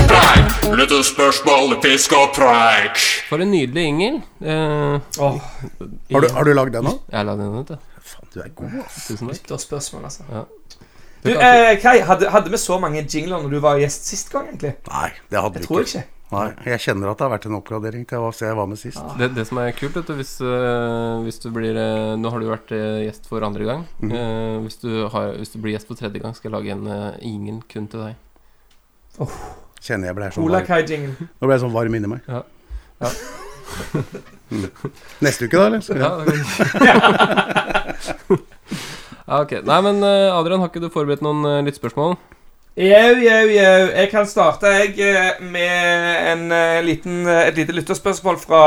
[2.17, 3.03] og preik!
[3.29, 4.17] For en nydelig Inger.
[4.41, 5.37] Eh, Åh,
[6.15, 6.95] Har du, har du lagd den nå?
[7.11, 7.77] Jeg har lagd den vet du.
[8.05, 8.97] Faen, du er god, ass.
[9.05, 9.35] Tusen takk.
[9.37, 10.25] lytterspørsmål, altså.
[10.31, 10.43] Ja.
[11.25, 14.49] Du, eh, Kai, hadde, hadde vi så mange jingler når du var gjest sist gang,
[14.49, 14.73] egentlig?
[14.89, 16.01] Nei, det hadde Jeg vi tror ikke.
[16.01, 16.14] ikke.
[16.33, 19.01] Nei, jeg kjenner at det har vært en oppgradering til hva jeg var med sist.
[19.19, 22.41] Det, det som er kult, vet du, hvis, eh, hvis du blir eh, Nå har
[22.41, 23.85] du vært eh, gjest for andre gang.
[24.01, 26.71] Mm Eh, hvis, du har, hvis du blir gjest for tredje gang, skal jeg lage
[26.73, 26.85] en
[27.21, 28.13] ingen kun til deg.
[29.85, 31.15] Kjenner jeg ble sånn Ola varm.
[31.19, 32.25] Nå ble jeg sånn varm inni meg.
[32.31, 32.41] Ja.
[33.03, 33.11] Ja.
[35.25, 35.83] Neste uke, da, eller?
[35.85, 36.11] Så, Ja,
[36.81, 36.95] ja.
[39.29, 39.59] ja, ok.
[39.67, 42.17] Nei, men Adrian, har ikke du forberedt noen lyttspørsmål?
[42.75, 43.83] Jau, jau, jau.
[43.95, 48.63] Jeg kan starte jeg eh, med en, eh, liten, eh, et lite lytterspørsmål fra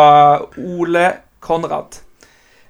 [0.56, 1.10] Ole
[1.44, 1.98] Konrad.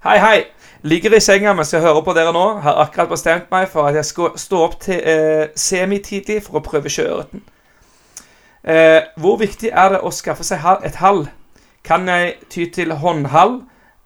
[0.02, 0.40] Hei, hei.
[0.82, 2.42] Ligger i senga mens jeg hører på dere nå.
[2.66, 6.64] Har akkurat bestemt meg for at jeg skal stå opp til eh, semitidlig for å
[6.66, 7.46] prøve sjøørreten.
[8.66, 11.28] Eh, hvor viktig er det å skaffe seg et hall?
[11.86, 13.60] Kan jeg ty til håndhall,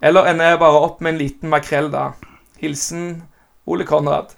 [0.05, 2.11] eller ender jeg bare opp med en liten makrell da?
[2.61, 3.23] Hilsen
[3.65, 4.37] Ole Konrad.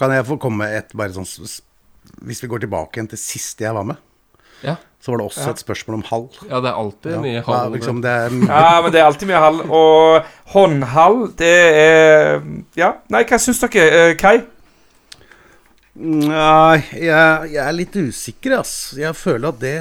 [0.00, 1.28] Kan jeg få komme med et bare sånn
[2.26, 3.96] Hvis vi går tilbake igjen til sist jeg var med,
[4.62, 4.74] Ja.
[5.00, 5.50] så var det også Ja.
[5.50, 6.28] et spørsmål om hall.
[6.50, 9.28] Ja, det er alltid Ja, mye ja, liksom det er Ja, men det er alltid
[9.28, 9.60] mye hall.
[9.70, 12.42] Og håndhall, det er
[12.76, 12.92] Ja.
[13.08, 14.42] Nei, hva syns dere, eh, Kai?
[15.98, 18.92] Nei, jeg, jeg er litt usikker, ass.
[18.94, 19.72] Jeg føler at det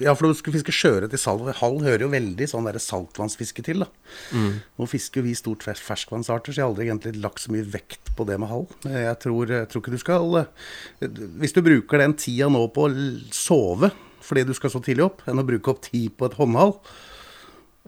[0.00, 1.44] Ja, for du skal fiske sjøørret i salg.
[1.58, 3.90] Hall hører jo veldig sånn der saltvannsfiske til, da.
[4.32, 8.14] Nå fisker jo vi stort ferskvannsarter, så jeg har aldri egentlig lagt så mye vekt
[8.16, 8.64] på det med hall.
[8.88, 11.10] Jeg tror, jeg tror ikke du skal eh,
[11.42, 12.94] Hvis du bruker den tida nå på å
[13.34, 13.92] sove
[14.24, 16.74] fordi du skal så tidlig opp, enn å bruke opp tid på et håndhall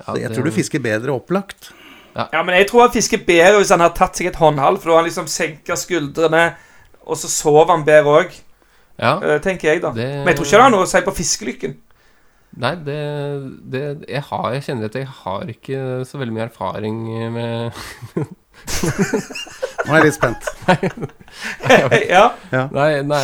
[0.01, 1.68] Ja, Jeg tror du fisker bedre opplagt.
[2.16, 4.91] Ja, men jeg tror han fisker bedre hvis han har tatt seg et håndhall, for
[4.91, 6.43] da har han liksom senka skuldrene,
[7.07, 8.36] og så sover han bedre òg,
[9.03, 9.16] Ja.
[9.42, 9.90] tenker jeg, da.
[9.96, 11.76] Det- Men jeg tror ikke det har noe å si på fiskelykken.
[12.61, 12.96] Nei, det,
[13.72, 16.98] det jeg, har, jeg kjenner at jeg har ikke så veldig mye erfaring
[17.32, 17.72] med
[19.86, 20.50] Nå er jeg litt spent.
[21.64, 22.12] Nei, nei eh,
[22.53, 23.22] ja, nei, nei.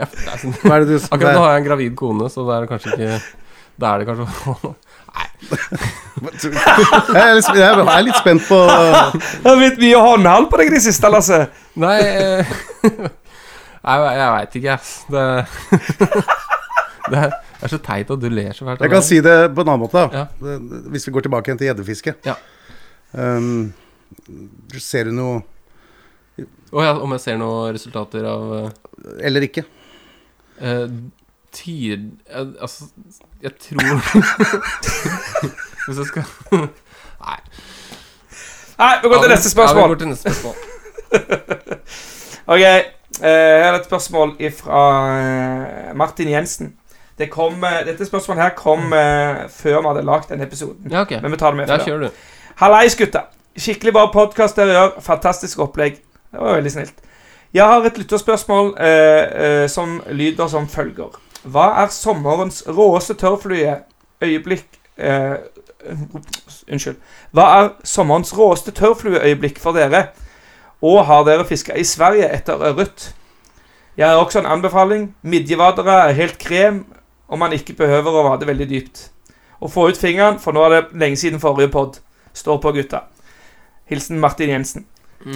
[0.00, 3.20] Hva er det Akkurat nå har jeg en gravid kone, så det er kanskje ikke
[3.80, 4.72] Da er det kanskje
[6.20, 10.68] Jeg er litt, jeg er litt spent på Det har blitt mye håndhold på deg
[10.68, 11.38] i det siste, Lasse.
[11.80, 12.52] Nei eh,
[13.80, 14.90] Jeg, jeg veit ikke, ass.
[15.08, 15.22] Det,
[17.10, 18.82] det, er, så teit at du ler så fælt.
[18.84, 20.02] Jeg kan si det på en annen måte.
[20.04, 20.58] da Ja.
[20.92, 22.14] Hvis vi går tilbake igjen til gjeddefiske.
[22.28, 22.36] Ja.
[23.16, 23.72] Um,
[24.76, 25.40] ser du noe
[26.70, 28.68] oh, ja, om jeg ser noen resultater av eh,
[29.26, 29.64] Eller ikke?
[30.60, 30.84] eh,
[31.52, 32.10] Tid...
[32.30, 32.84] eh, altså,
[33.42, 33.82] jeg tror
[35.86, 36.22] Hvis jeg skal
[37.26, 37.36] Nei.
[38.78, 39.80] Nei, vi går til neste spørsmål.
[39.82, 40.54] Ja, vi går til neste spørsmål.
[42.50, 42.84] Ok, Jeg
[43.20, 46.72] her er et spørsmål fra Martin Jensen.
[47.20, 50.90] Det kom, eh, dette spørsmålet her kom eh, før vi hadde lagd den episoden.
[50.90, 51.10] Ja, ok.
[51.22, 51.78] Men vi tar det med før.
[51.84, 52.08] kjør du.
[52.56, 53.20] Hallais, gutta.
[53.56, 54.90] Skikkelig bra podkast dere gjør.
[55.04, 55.98] Fantastisk opplegg.
[56.32, 56.94] Det var veldig snilt.
[57.54, 61.10] Jeg har et lytterspørsmål eh, eh, som lyder som følger.
[61.42, 63.78] Hva er sommerens råeste tørrflue
[64.20, 64.66] øyeblikk
[64.96, 65.38] eh,
[66.70, 66.98] Unnskyld.
[67.32, 70.10] Hva er sommerens råeste tørrflueøyeblikk for dere?
[70.84, 73.10] Og har dere fiska i Sverige etter ørret?
[73.96, 75.10] Jeg har også en anbefaling.
[75.22, 76.84] Midjevadere er helt krem
[77.28, 79.08] om man ikke behøver å vade veldig dypt.
[79.60, 82.00] Og få ut fingeren, for nå er det lenge siden forrige pod.
[82.34, 83.04] Står på, gutta.
[83.90, 84.86] Hilsen Martin Jensen.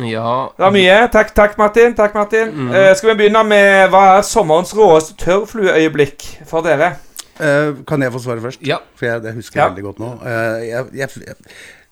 [0.09, 0.97] Ja Det var mye.
[1.13, 1.95] Takk, takk, Martin.
[1.99, 2.53] Takk, Martin.
[2.57, 2.71] Mm.
[2.73, 6.95] Uh, skal vi begynne med hva er sommerens råeste tørrflueøyeblikk for dere?
[7.37, 8.63] Uh, kan jeg få svare først?
[8.65, 8.79] Ja.
[8.97, 9.71] For jeg, det husker jeg Ja.
[9.73, 10.13] veldig godt nå.
[10.23, 11.37] Uh, jeg, jeg, jeg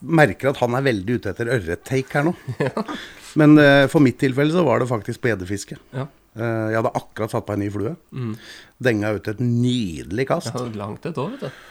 [0.02, 2.34] merker at han er veldig ute etter ørrettake her nå.
[3.40, 5.78] Men eh, for mitt tilfelle så var det faktisk på gjeddefiske.
[5.96, 6.02] Ja.
[6.36, 7.94] Eh, jeg hadde akkurat satt på en ny flue.
[8.12, 8.34] Mm.
[8.82, 10.50] Denga ut et nydelig kast.
[10.52, 11.62] Ja, langt et år, vet du.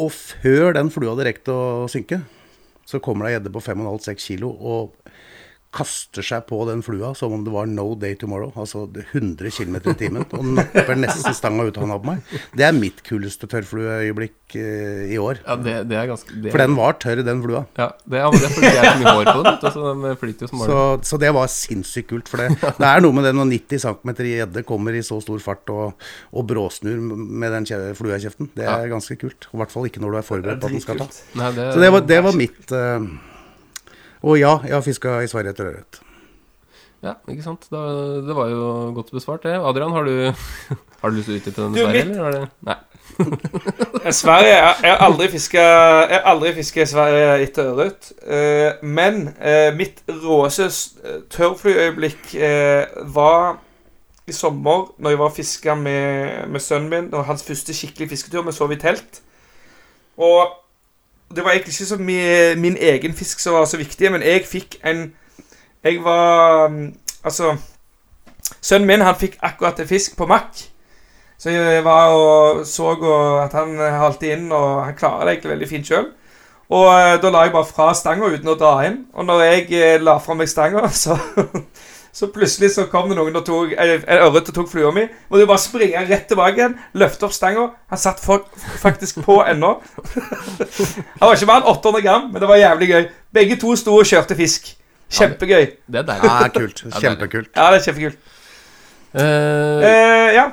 [0.00, 1.58] Og før den flua hadde rekt å
[1.92, 2.22] synke,
[2.84, 5.10] så kommer det ei gjedde på 5,5-6 kilo og
[5.74, 8.52] kaster seg på den flua som om det var no day tomorrow.
[8.60, 10.26] Altså 100 km i timen.
[10.36, 12.34] Og napper nesten stanga ut av hånda på meg.
[12.54, 15.42] Det er mitt kuleste tørrflueøyeblikk eh, i år.
[15.42, 17.64] Ja, det, det er ganske det, For den var tørr, den flua.
[17.78, 19.84] Ja, det, ja, det er fordi jeg har så mye hår på den, vet så
[19.88, 22.30] den flyter jo som Så, bare så det var sinnssykt kult.
[22.30, 25.42] For det, det er noe med det når 90 cm gjedde kommer i så stor
[25.42, 28.50] fart og, og bråsnur med den flua i kjeften.
[28.54, 29.50] Det er ganske kult.
[29.50, 31.10] I hvert fall ikke når du er forberedt på at den skal ta.
[31.40, 33.08] Nei, det, Så det var, det var mitt eh,
[34.24, 36.00] Og ja, jeg har fiska i Sverige etter ørret.
[37.04, 37.66] Ja, ikke sant.
[37.72, 37.82] Da,
[38.24, 38.64] det var jo
[38.96, 39.58] godt besvart, det.
[39.60, 40.32] Adrian, har du,
[41.02, 42.24] har du lyst til å utdype den i Sverige, eller?
[42.24, 42.46] Er det?
[42.64, 42.80] Nei.
[44.10, 48.08] Sverige Jeg har aldri fiska i Sverige etter ørret.
[48.24, 52.34] Eh, men eh, mitt råeste eh, tørrflyøyeblikk
[53.14, 53.58] var
[54.24, 57.12] i sommer, når jeg var og fiska med, med sønnen min.
[57.12, 58.46] Det var hans første skikkelig fisketur.
[58.48, 59.20] Vi sov i telt.
[60.16, 60.63] Og
[61.30, 64.44] det var egentlig ikke så mye min egen fisk som var så viktig, men jeg
[64.46, 65.12] fikk en
[65.84, 66.94] Jeg var mm,
[67.24, 67.56] Altså
[68.60, 70.60] Sønnen min han fikk akkurat en fisk på makk.
[71.38, 72.92] Så jeg var og så
[73.44, 76.06] at han halte inn, og han klarer det egentlig veldig fint sjøl.
[76.72, 79.02] Og eh, da la jeg bare fra stanga uten å dra inn.
[79.12, 81.18] Og når jeg eh, la fra meg stanga, så,
[82.14, 85.02] så plutselig så kom det noen og tok en ørret og tok flua mi.
[85.32, 87.64] Og du bare springe rett tilbake igjen, løfte opp stanga.
[87.90, 88.44] Han satt for,
[88.78, 89.72] faktisk på ennå.
[91.18, 93.08] Han var ikke mer enn 800 gram, men det var jævlig gøy.
[93.34, 94.70] Begge to sto og kjørte fisk.
[95.14, 95.66] Kjempegøy.
[95.90, 96.30] Det er deilig.
[96.30, 96.84] Ja, kult.
[97.00, 97.50] Kjempekult.
[97.56, 98.30] Ja, det er kjempekult.
[99.14, 100.46] Uh, uh, ja.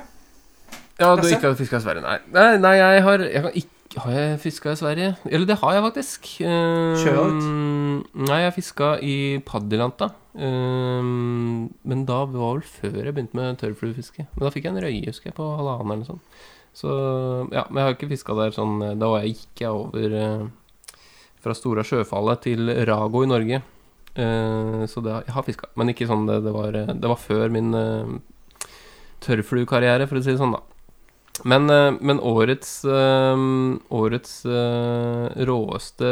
[1.02, 2.04] ja, du ikke har fiska i Sverige?
[2.06, 2.18] Nei.
[2.34, 5.10] nei, nei jeg har jeg kan ikke Har jeg fiska i Sverige?
[5.28, 6.30] Eller det har jeg faktisk.
[6.40, 8.02] Uh.
[8.24, 10.14] Nei, jeg fiska i Padjelanta.
[10.32, 14.30] Eh, men da var vel før jeg begynte med tørrfluefiske.
[14.32, 16.42] Men da fikk jeg en røye, husker jeg, på halvannen eller noe sånt.
[16.78, 16.88] Så
[17.52, 20.94] ja, men jeg har ikke fiska der sånn Da var jeg, gikk jeg over uh,
[21.44, 23.60] fra Stora Sjøfallet til Rago i Norge.
[24.16, 25.72] Eh, så det, jeg har fiska.
[25.80, 28.18] Men ikke sånn det, det var eh, Det var før min uh,
[29.24, 30.64] tørrfluekarriere, for å si det sånn, da.
[31.44, 33.46] Men, eh, men årets eh,
[33.90, 36.12] Årets eh, råeste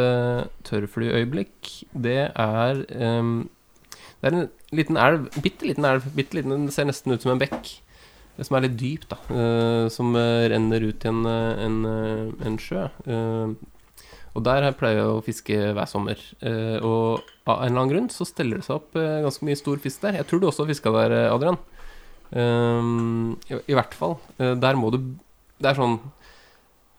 [0.68, 6.90] tørrflyøyeblikk, det er Det er en liten elv, bitte liten elv, bitte liten, den ser
[6.90, 7.78] nesten ut som en bekk.
[8.40, 9.18] Som er litt dyp, da.
[9.92, 11.80] som renner ut i en, en,
[12.48, 12.86] en sjø.
[14.36, 16.22] Og der pleier jeg å fiske hver sommer.
[16.80, 20.06] Og av en eller annen grunn så steller det seg opp ganske mye stor fisk
[20.06, 20.20] der.
[20.22, 21.60] Jeg tror du også har fiska der, Adrian.
[22.38, 24.18] Ehm, i, I hvert fall.
[24.38, 25.02] Eh, der må du
[25.60, 26.00] Det er sånn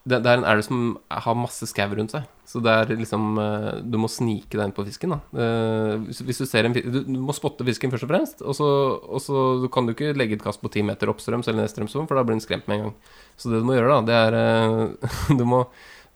[0.01, 0.77] det, det er en elv som
[1.13, 2.25] har masse skau rundt seg.
[2.49, 5.19] Så det er liksom eh, Du må snike deg inn på fisken, da.
[5.43, 8.41] Eh, hvis, hvis du ser en du, du må spotte fisken først og fremst.
[8.41, 8.67] Og så,
[8.97, 12.17] og så kan du ikke legge et kast på ti meter oppstrøms eller nedstrøms, for
[12.17, 12.95] da blir den skremt med en gang.
[13.37, 15.63] Så det du må gjøre, da, det er du, må,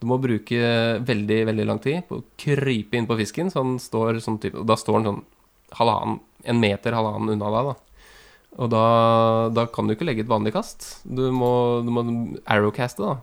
[0.02, 0.74] du må bruke
[1.06, 4.58] veldig, veldig lang tid på å krype inn på fisken, så den står sånn type
[4.60, 5.24] Og da står den sånn
[5.78, 7.95] halvannen, en meter halvannen unna deg, da.
[8.56, 8.84] Og da,
[9.52, 10.86] da kan du ikke legge et vanlig kast.
[11.04, 11.50] Du må,
[11.84, 12.04] du må
[12.48, 13.18] arrowcaste, da.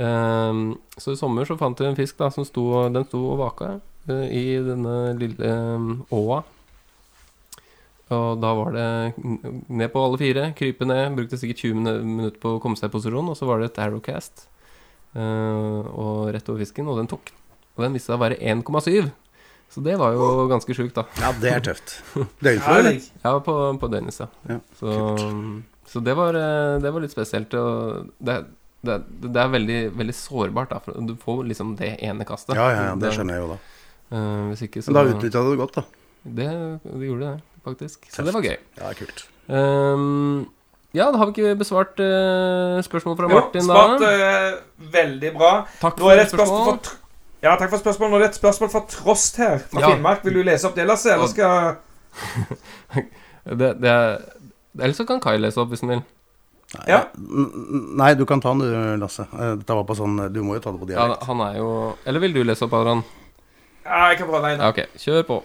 [0.00, 2.62] Um, så i sommer så fant vi en fisk da som sto,
[2.94, 6.42] den sto og vaka uh, i denne lille um, åa.
[8.10, 8.86] Og da var det
[9.70, 11.16] ned på alle fire, krype ned.
[11.16, 13.82] Brukte sikkert 20 minutter på å komme seg i posisjon, og så var det et
[13.86, 14.48] arrowcast.
[15.16, 17.32] uh, og rett over fisken, og den tok.
[17.78, 19.08] Og den viste seg å være 1,7.
[19.70, 21.04] Så det var jo ganske sjukt, da.
[21.22, 21.92] Ja, det er tøft.
[22.42, 22.96] Døgnflue, eller?
[23.22, 24.26] Ja, på, på Dennis, ja.
[24.50, 24.94] Ja, så,
[25.86, 27.54] så det var, eh, det var litt spesielt.
[27.54, 28.40] Og det,
[28.82, 28.96] det,
[29.28, 30.80] det er veldig, veldig sårbart, da.
[30.82, 32.56] For du får liksom det ene kastet.
[32.58, 33.58] Ja, ja, ja, det skjønner jeg jo da.
[34.10, 35.84] Uh, hvis ikke, så Men da utnytta du det godt, da.
[36.40, 36.48] det,
[36.82, 38.08] det gjorde det, faktisk.
[38.10, 38.56] Så det var gøy.
[38.80, 39.22] Ja, kult.
[39.46, 40.48] Um,
[40.90, 44.10] ja, da har vi ikke besvart uh, spørsmål fra Jo, da svart da.
[44.10, 45.52] svart veldig bra.
[45.78, 46.99] Takk Nå for er det spørsmål spørsmål.
[47.42, 48.10] Ja, takk for spørsmålet.
[48.12, 49.90] Nå er det et spørsmål fra Trost her, fra Ja.
[49.94, 50.24] Finnmark.
[50.24, 51.12] Vil du lese opp det, Lasse?
[51.14, 51.76] Eller skal
[53.60, 54.18] Det, det er,
[54.80, 56.02] eller så kan Kai lese opp, hvis han vil.
[56.74, 56.98] Nei, Ja.
[57.98, 59.24] Nei, du kan ta den du, Lasse.
[59.32, 61.70] Eh, Dette var på sånn Du må jo ta det på Ja, han er jo
[62.06, 63.02] Eller vil du lese opp, Adrian?
[63.84, 64.52] Ja, jeg kan prøve.
[64.54, 65.40] Ja, ok, kjør på.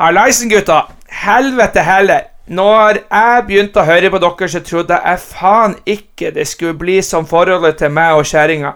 [0.00, 0.80] Hallaisen, gutta.
[1.12, 2.24] Helvete heller.
[2.50, 6.96] Når jeg begynte å høre på dere, så trodde jeg faen ikke det skulle bli
[7.06, 8.72] som forholdet til meg og kjerringa.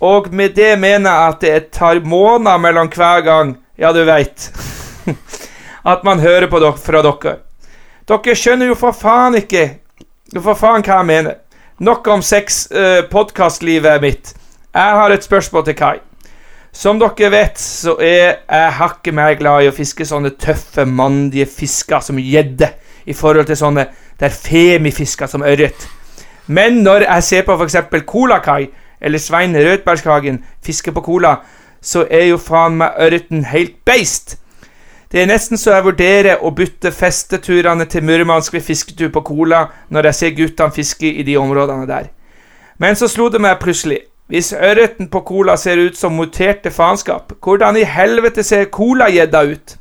[0.00, 4.50] Og med det mener jeg at det tar måneder mellom hver gang, ja, du veit,
[5.92, 7.38] at man hører på dere fra dere.
[8.06, 9.68] Dere skjønner jo for faen ikke
[10.34, 11.38] for faen hva jeg mener.
[11.78, 12.66] Nok om sex,
[13.10, 14.34] podkastlivet mitt.
[14.74, 15.98] Jeg har et spørsmål til Kai.
[16.76, 21.46] Som dere vet, så er jeg hakket mer glad i å fiske sånne tøffe, mandige
[21.48, 22.68] fisker som gjedde,
[23.06, 23.86] i forhold til sånne
[24.20, 25.86] der femifisker som ørret.
[26.46, 27.78] Men når jeg ser på f.eks.
[28.06, 28.66] Colakai
[29.00, 31.36] eller Svein Rødbergshagen fisker på Cola,
[31.82, 34.38] så er jo faen meg ørreten helt beist.
[35.12, 39.66] Det er nesten så jeg vurderer å bytte festeturene til Murmansk ved fisketur på Cola
[39.94, 42.10] når jeg ser guttene fiske i de områdene der.
[42.82, 44.02] Men så slo det meg plutselig.
[44.26, 49.76] Hvis ørreten på Cola ser ut som muterte faenskap, hvordan i helvete ser Cola-gjedda ut?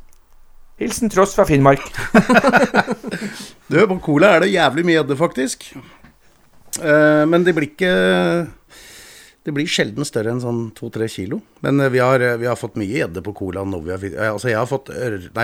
[0.78, 1.82] Hilsen Tross fra Finnmark.
[3.66, 5.64] Du, på Cola er det jævlig mye gjedde, faktisk.
[6.78, 7.94] Uh, men det blir ikke
[9.46, 11.38] Det blir sjelden større enn sånn to-tre kilo.
[11.62, 13.78] Men eh, vi har, eh, vi har fått mye gjedde på Cola nå.
[13.86, 14.66] vi har eh, Altså, jeg har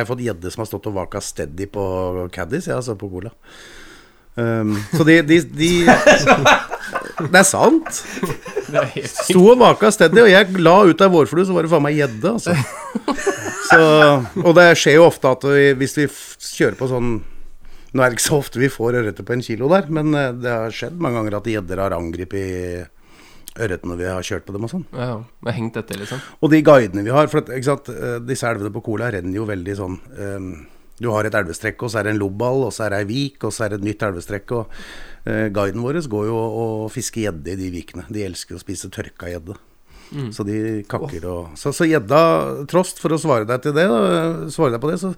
[0.09, 1.83] fått gjedde som har stått og vaka steady på
[2.33, 3.29] Caddis, jeg, altså, på Cola.
[4.31, 5.69] Um, så de, de, de
[7.19, 7.99] Det er sant.
[9.11, 11.99] Sto og vaka steady, og jeg la ut ei vårflue, så var det faen meg
[11.99, 12.55] gjedde, altså.
[13.67, 13.83] Så,
[14.41, 17.11] og det skjer jo ofte at vi, hvis vi kjører på sånn
[17.91, 20.47] Nå er det ikke så ofte vi får ørreter på en kilo der, men det
[20.47, 23.00] har skjedd mange ganger at gjedder har angrepet ørreten
[23.55, 24.85] når vi har kjørt på dem og sånn.
[24.95, 25.53] Ja, ja.
[25.55, 26.19] Hengt etter, liksom.
[26.41, 29.35] Og de guidene vi har, for at, ikke sant, eh, disse elvene på Kola renner
[29.35, 30.51] jo veldig sånn um,
[31.01, 33.09] Du har et elvestrekk, og så er det en lobball, og så er det ei
[33.09, 34.51] vik, og så er det et nytt elvestrekk.
[34.51, 34.69] Og
[35.27, 38.05] uh, guiden vår går jo og fisker gjedde i de vikene.
[38.09, 39.57] De elsker å spise tørka gjedde.
[40.35, 44.49] Så de kakker og Så så gjedda, trost, for å svare deg til det, da,
[44.51, 45.13] svare deg på det, så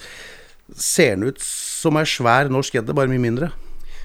[0.77, 3.49] ser den ut som ei svær norsk gjedde, bare mye mindre.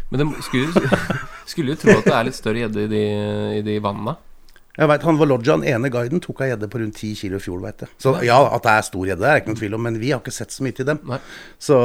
[0.09, 0.89] Men det skulle,
[1.51, 3.05] skulle jo tro at det er litt større gjedde i, de,
[3.59, 4.17] i de vannene.
[4.79, 7.43] Jeg vet, han Valodja, den ene guiden, tok ei gjedde på rundt 10 kilo i
[7.43, 7.91] fjor, veit jeg.
[7.99, 10.13] Så ja, at det er stor gjedde, er det ikke noen tvil om, men vi
[10.13, 11.01] har ikke sett så mye til dem.
[11.59, 11.79] Så,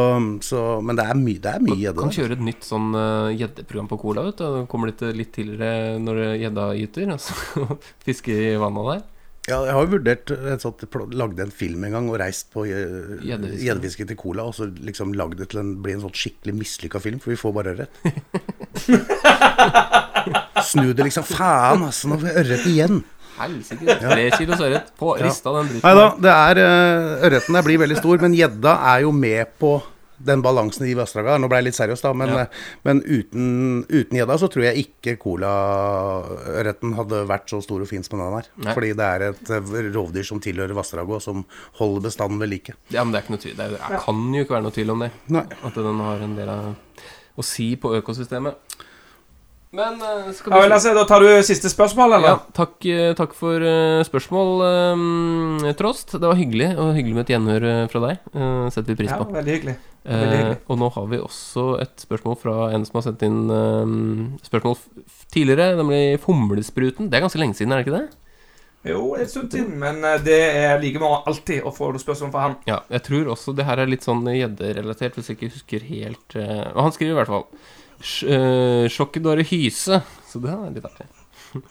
[0.45, 1.95] så, men det er mye gjedde.
[1.97, 2.03] Du.
[2.03, 4.27] Kan kjøre et nytt sånn eh, gjeddeprogram på Cola.
[4.27, 9.01] vet du Kommer litt, litt tidligere når gjedda gyter, og så fiske i vannet der.
[9.43, 12.63] Ja, jeg har jo vurdert jeg satt, Lagde en film en gang og reist på
[12.63, 14.05] eh, Gjeddefiske.
[14.07, 17.19] til Cola, og så liksom lagd det til en, bli en sånn skikkelig mislykka film,
[17.19, 17.91] for vi får bare ørret.
[20.69, 21.27] Snu det liksom.
[21.27, 23.03] Faen, altså, nå får vi ørret igjen.
[23.33, 23.97] Helsike.
[23.99, 25.89] Tre kilos ørret på rista den dritten.
[25.89, 29.57] Nei da, det er uh, ørreten der blir veldig stor, men gjedda er jo med
[29.59, 29.75] på
[30.17, 31.37] den balansen i vassdraga.
[31.41, 32.41] Nå ble jeg litt seriøs, da, men, Ja.
[32.41, 32.47] eh,
[32.85, 38.03] men uten uten gjedda så tror jeg ikke colaørreten hadde vært så stor og fin
[38.05, 38.47] som den er.
[38.63, 38.73] Nei.
[38.75, 41.45] Fordi det er et eh, rovdyr som tilhører vassdraget, og som
[41.79, 42.75] holder bestanden ved like.
[42.93, 43.55] Ja, men det er ikke.
[43.57, 45.11] Det, er, det kan jo ikke være noe tvil om det.
[45.33, 45.45] Nei.
[45.63, 46.75] At den har en del av
[47.37, 48.55] å si på økosystemet.
[49.73, 53.31] Men eh, skal Ja, vel, altså, da tar du siste spørsmål, Ja, takk, eh, takk
[53.33, 56.13] for eh, spørsmål, eh, Trost.
[56.13, 58.21] Det var hyggelig og hyggelig med et gjenhør fra deg.
[58.37, 59.33] Eh, setter vi pris Ja, på.
[59.33, 59.75] veldig hyggelig.
[60.05, 60.57] veldig hyggelig.
[60.69, 64.77] og nå har vi også et spørsmål fra en som har sendt inn spørsmål
[65.31, 67.09] tidligere, nemlig Fomlespruten.
[67.09, 68.09] Det er ganske lenge siden, er det ikke det?
[68.85, 72.57] Jo, en stund til, men det er like mye alltid å få spørsmål fra han.
[72.67, 76.35] Ja, jeg tror også det her er litt sånn gjedderelatert, hvis jeg ikke husker helt
[76.75, 77.47] han skriver i hvert fall
[78.03, 80.01] Eh, Sjokkedåre hyse.
[80.27, 81.07] Så det er litt artig.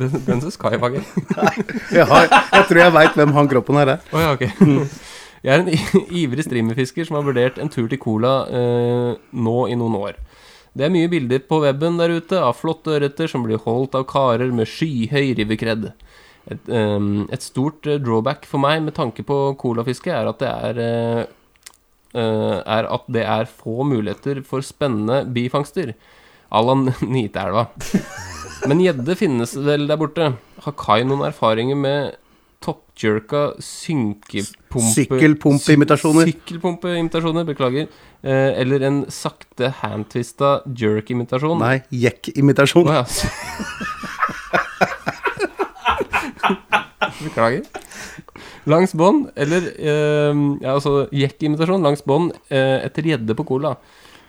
[0.00, 1.02] Den, den syns Kai var gøy.
[1.98, 4.06] Jeg, har, jeg tror jeg veit hvem han kroppen her er.
[4.08, 4.48] Oh, ja, okay.
[5.44, 9.76] Jeg er en ivrig streamerfisker som har vurdert en tur til Cola eh, nå i
[9.76, 10.16] noen år.
[10.72, 14.06] Det er mye bilder på weben der ute av flotte ørreter som blir holdt av
[14.08, 15.90] karer med skyhøy rivekred.
[16.48, 20.54] Et, eh, et stort eh, drawback for meg med tanke på colafiske er at det
[20.70, 21.22] er eh,
[22.14, 25.94] er at det er få muligheter for spennende bifangster
[26.52, 27.66] A la Niteelva.
[28.68, 30.32] Men gjedde finnes vel der borte.
[30.62, 32.18] Har Kai noen erfaringer med
[32.62, 34.92] toppjerka synkepumpe...
[34.94, 36.28] Sykkelpumpeimitasjoner.
[36.30, 37.88] Sykkelpumpeimitasjoner, beklager.
[38.22, 41.58] Eh, eller en sakte handtvista jerk-imitasjon.
[41.62, 42.86] Nei, jekk-imitasjon.
[42.86, 43.04] Oh, ja.
[47.22, 47.62] Beklager.
[48.70, 53.72] Langs bånd, eller eh, ja, altså jekkimitasjon langs bånd eh, etter gjedde på cola.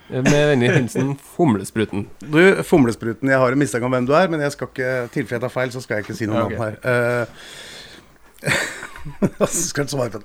[0.09, 2.07] Eh, Med vennlig hilsen Fomlespruten.
[2.19, 5.37] Du, Fomlespruten, jeg har en mistanke om hvem du er, men jeg skal ikke tilfelle
[5.37, 6.79] jeg tar feil, så skal jeg ikke si noe om navn her.
[8.43, 10.19] Uh, skal jeg ikke svare.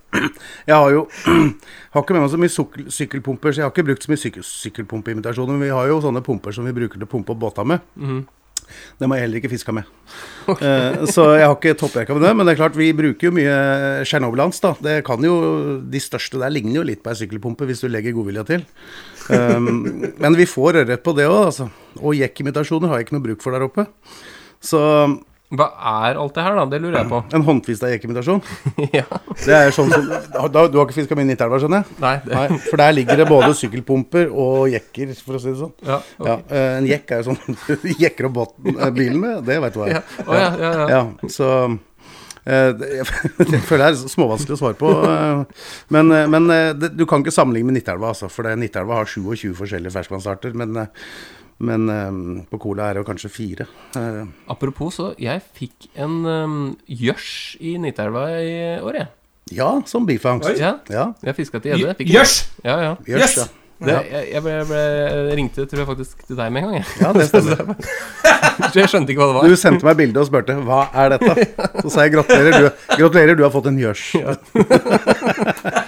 [0.67, 1.05] Jeg har jo
[1.95, 4.21] har ikke med meg så mye sukkel- sykkelpumper, så jeg har ikke brukt så mye
[4.23, 5.55] sykkel, sykkelpumpeimitasjoner.
[5.55, 7.85] Men vi har jo sånne pumper som vi bruker til å pumpe opp båta med.
[7.99, 8.21] Mhm.
[8.99, 9.89] Det må jeg heller ikke fiska med.
[10.49, 11.05] Okay.
[11.13, 12.31] så jeg har ikke topprekka med det.
[12.33, 13.57] Men det er klart, vi bruker jo mye
[14.09, 14.71] Tsjernobylans, da.
[14.81, 15.35] Det kan jo,
[15.85, 18.65] de største der ligner jo litt på ei sykkelpumpe, hvis du legger godvilja til.
[19.29, 21.69] Um, men vi får ørret på det òg, altså.
[22.01, 23.85] Og jekkimitasjoner har jeg ikke noe bruk for der oppe.
[24.65, 24.81] Så
[25.49, 25.67] Hva
[26.05, 26.65] er alt det her, da?
[26.69, 27.19] Det lurer jeg på.
[27.39, 28.43] en håndtvista jekkimitasjon,
[28.99, 29.05] ja.
[29.47, 30.05] det er sånn som
[30.53, 31.97] da, Du har ikke fiska mye i Nittelva, skjønner jeg?
[32.05, 35.59] Nei, det, Nei, for der ligger det både sykkelpumper og jekker, for å si det
[35.63, 35.73] sånn.
[35.89, 36.29] ja, okay.
[36.29, 39.77] Ja, eh, en jekk er jo sånn du jekker opp eh, bilen med, det vet
[39.79, 40.03] du hva Ja.
[40.05, 40.27] er.
[40.29, 40.89] Ja, ja, ja.
[40.99, 41.49] Ja, så
[42.45, 44.93] eh, jeg, føler det er småvanskelig å svare på.
[45.97, 46.53] Men, men
[46.97, 50.53] du kan ikke sammenligne med Nittelva, altså, for det- Nittelva har 27 forskjellige ferskvannsarter.
[50.57, 50.77] Men,
[51.59, 52.19] men um,
[52.51, 53.67] på Cola er det jo kanskje fire.
[53.97, 57.31] Uh, Apropos, så jeg fikk en um, gjørs
[57.61, 59.09] i Nitelva i år, jeg.
[59.59, 60.59] Ja, som bifangst.
[60.61, 62.05] Ja, Ja, jeg fiska til gjedde.
[62.05, 62.43] Gjørs!
[62.65, 62.93] Ja, ja.
[63.07, 63.39] gjørs, Yes!
[63.41, 63.49] ja.
[63.79, 66.81] Det, jeg, jeg, ble, ble, jeg ringte tror jeg faktisk til deg med en gang.
[66.81, 66.87] Jeg.
[66.99, 67.77] Ja, det stemmer.
[68.75, 69.47] Jeg skjønte ikke hva det var.
[69.47, 71.47] Du sendte meg bilde og spurte hva er dette.
[71.85, 74.03] Så sa jeg gratulerer, du, gratulerer, du har fått en gjørs.
[74.19, 75.88] Det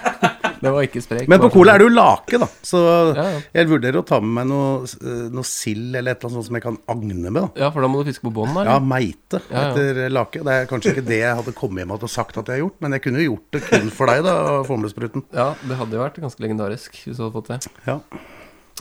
[0.81, 1.28] var ikke sprek.
[1.31, 2.49] Men på Cola er det jo lake, da.
[2.66, 2.81] Så
[3.14, 3.43] Ja, ja.
[3.61, 6.49] jeg vurderer å ta med meg noe, eh, noe sild eller et eller annet sånt
[6.49, 7.39] som jeg kan agne med.
[7.41, 7.47] da.
[7.66, 8.57] Ja, for da må du fiske på bånn.
[8.66, 10.43] Ja, meite etter lake.
[10.47, 12.78] Det er kanskje ikke det jeg hadde kommet hjem og sagt at jeg har gjort,
[12.81, 15.24] men jeg kunne jo gjort det kun for deg, da, Formlespruten.
[15.37, 17.61] Ja, det hadde jo vært ganske legendarisk hvis du hadde fått det.
[17.87, 18.01] Ja.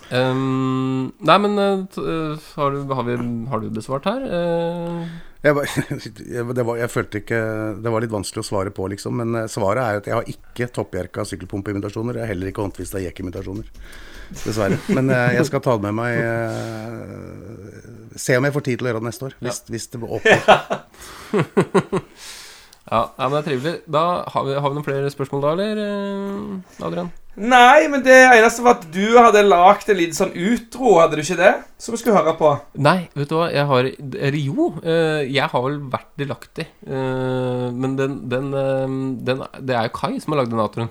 [0.09, 3.17] Um, nei, men uh, har, du, har, vi,
[3.51, 4.23] har du besvart her?
[4.25, 7.37] Eh, Jeg, var, det var, jeg følte ikke
[7.79, 9.21] Det var litt vanskelig å svare på, liksom.
[9.21, 12.19] Men eh, svaret er at jeg har ikke toppjerka sykkelpumpeimitasjoner.
[12.19, 13.69] Jeg har heller ikke håndtvista jekkimitasjoner.
[14.43, 14.77] Dessverre.
[14.91, 18.89] Men eh, jeg skal ta det med meg eh, Se om jeg får tid til
[18.89, 19.37] å gjøre det neste år.
[19.47, 20.39] Hvis, hvis det åpner.
[22.89, 23.73] ja, men det er trivelig.
[23.85, 25.81] Da har vi, har vi noen flere spørsmål da, eller?
[25.85, 27.09] eh, Adrian?
[27.39, 31.21] Nei, men det eneste var at du hadde lagd en liten sånn utro, hadde du
[31.23, 31.51] ikke det?
[31.79, 32.49] Som vi skulle høre på.
[32.83, 36.65] Nei, vet du hva, jeg har Eller jo, eh, jeg har vel vært delaktig.
[36.83, 38.49] eh, men den, den,
[39.23, 40.89] den Det er jo Kai som har lagd den outroen.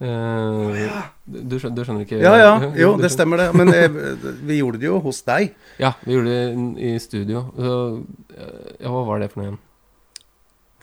[0.00, 2.50] Eh, du, skjønner, du skjønner ikke Ja ja,
[2.82, 3.48] jo, det stemmer det.
[3.58, 3.90] Men jeg,
[4.46, 5.54] vi gjorde det jo hos deg.
[5.82, 7.46] Ja, vi gjorde det i studio.
[7.54, 7.78] Så,
[8.34, 9.62] ja, hva var det for noe igjen?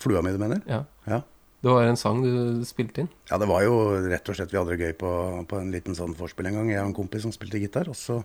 [0.05, 0.61] Flua mi, du mener?
[0.69, 0.83] Ja.
[1.09, 1.23] Ja.
[1.65, 3.07] Det var en sang du spilte inn.
[3.25, 5.11] Ja, det var jo rett og slett Vi hadde det gøy på,
[5.49, 6.69] på en liten sånn vorspiel en gang.
[6.69, 7.89] Jeg og en kompis som spilte gitar.
[7.89, 8.19] Og så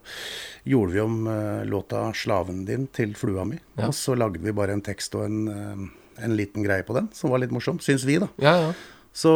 [0.69, 3.57] gjorde vi om uh, låta 'Slaven din' til flua mi.
[3.79, 3.89] Ja.
[3.89, 5.87] Og så lagde vi bare en tekst og en, uh,
[6.21, 8.29] en liten greie på den, som var litt morsom, syns vi, da.
[8.45, 8.75] Ja, ja.
[9.17, 9.33] Så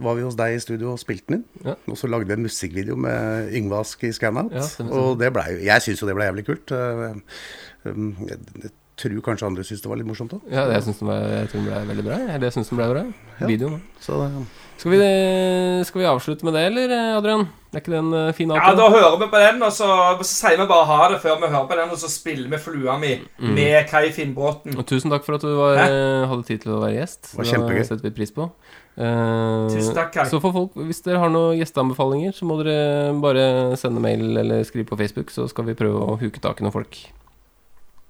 [0.00, 1.68] var vi hos deg i studio og spilte den inn.
[1.68, 1.76] Ja.
[1.92, 4.56] Og så lagde vi en musikkvideo med Yngve Ask i Scanout.
[4.56, 6.72] Ja, og det ble Jeg syns jo det ble jævlig kult.
[6.72, 7.20] Uh,
[7.84, 8.16] um,
[8.96, 10.40] tror kanskje andre syns det var litt morsomt òg.
[10.50, 12.16] ja jeg syns den, ble- jeg tror den ble veldig bra.
[12.32, 13.02] Eller jeg syns den ble bra.
[13.40, 13.46] Ja.
[13.50, 13.76] Videoen.
[13.76, 14.00] da.
[14.00, 14.98] Så det, Skal vi,
[15.88, 17.46] skal vi avslutte med det, eller, Adrian?
[17.72, 18.72] Er ikke det en fin avtale?
[18.72, 18.76] Ja.
[18.76, 19.88] Da hører vi på den, og så,
[20.20, 22.60] så sier vi bare ha det før vi hører på den, og så spiller vi
[22.60, 23.52] flua mi Mm.
[23.54, 24.76] med Kai Finnbråten.
[24.78, 27.22] Og tusen takk for at du var, eh, hadde tid til å være gjest.
[27.32, 27.78] Det var kjempegøy.
[27.82, 28.48] Det setter vi pris på.
[28.96, 30.24] Uh, Tusen takk, Kai.
[30.30, 34.64] Så for folk, hvis dere har noen gjesteanbefalinger, så må dere bare sende mail eller
[34.64, 36.96] skrive på Facebook, så skal vi prøve å huke tak i noen folk.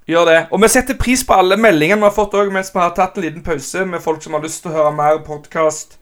[0.06, 0.40] Gjør det.
[0.54, 3.16] Og vi setter pris på alle meldingene vi har fått òg, mens vi har tatt
[3.18, 5.98] en liten pause med folk som har lyst til å høre mer podkast,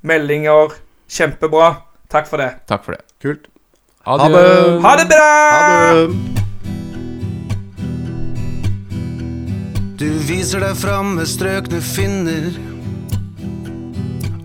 [0.00, 0.72] meldinger.
[1.12, 1.74] Kjempebra.
[2.08, 2.54] Takk for det.
[2.70, 3.02] Takk for det.
[3.20, 3.50] kult.
[4.08, 4.32] Adjø.
[4.32, 4.80] det.
[4.82, 5.26] Ha det bra!
[5.52, 6.40] Ha det!
[10.00, 12.48] Du viser deg fram med strøkne finner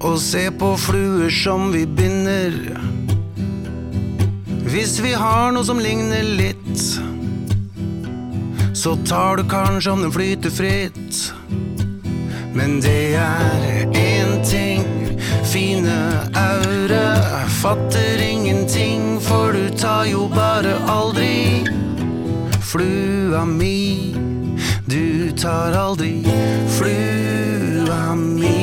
[0.06, 2.54] Og se på fluer som vi binder
[4.68, 7.17] Hvis vi har noe som ligner litt
[8.78, 11.34] Så tar du kanskje om den flyter fritt
[12.54, 14.86] Men det er en ting
[15.48, 15.98] fine
[16.36, 17.06] aure.
[17.62, 21.66] Fatter ingenting, for du tar jo bare aldri
[22.62, 24.14] flua mi.
[24.86, 26.22] Du tar aldri
[26.78, 28.54] flua mi.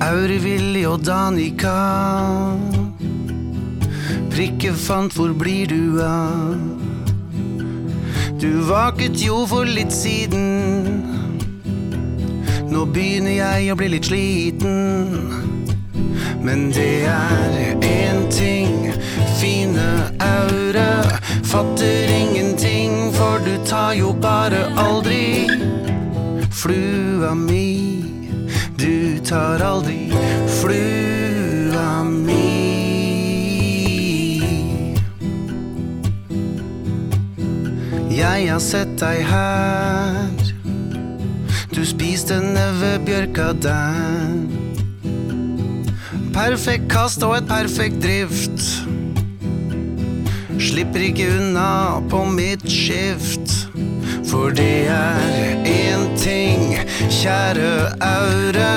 [0.00, 2.71] Aurevili og Danica.
[4.32, 6.56] Prikkefant, hvor blir du av?
[8.40, 11.02] Du vaket jo for litt siden.
[12.72, 14.72] Nå begynner jeg å bli litt sliten.
[16.40, 18.88] Men det er én ting,
[19.36, 19.84] fine
[20.16, 20.88] aure.
[21.52, 25.44] Fatter ingenting, for du tar jo bare aldri
[26.48, 27.68] flua mi.
[28.80, 30.08] Du tar aldri
[30.62, 30.91] flua
[38.22, 40.42] Jeg har sett deg her.
[41.74, 44.36] Du spiste nevebjørka der.
[46.30, 48.62] Perfekt kast og et perfekt drift.
[50.62, 53.56] Slipper ikke unna på mitt skift.
[54.30, 56.78] For det er én ting,
[57.10, 57.74] kjære
[58.06, 58.72] Aure.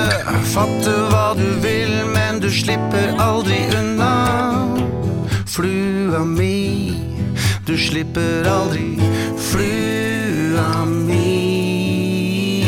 [0.50, 4.14] Fatte hva du vil, men du slipper aldri unna.
[5.46, 7.05] Flua mi,
[7.66, 8.94] du slipper aldri
[9.48, 12.62] flua mi.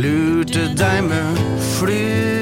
[0.00, 1.40] Lurte deg med
[1.76, 2.39] flua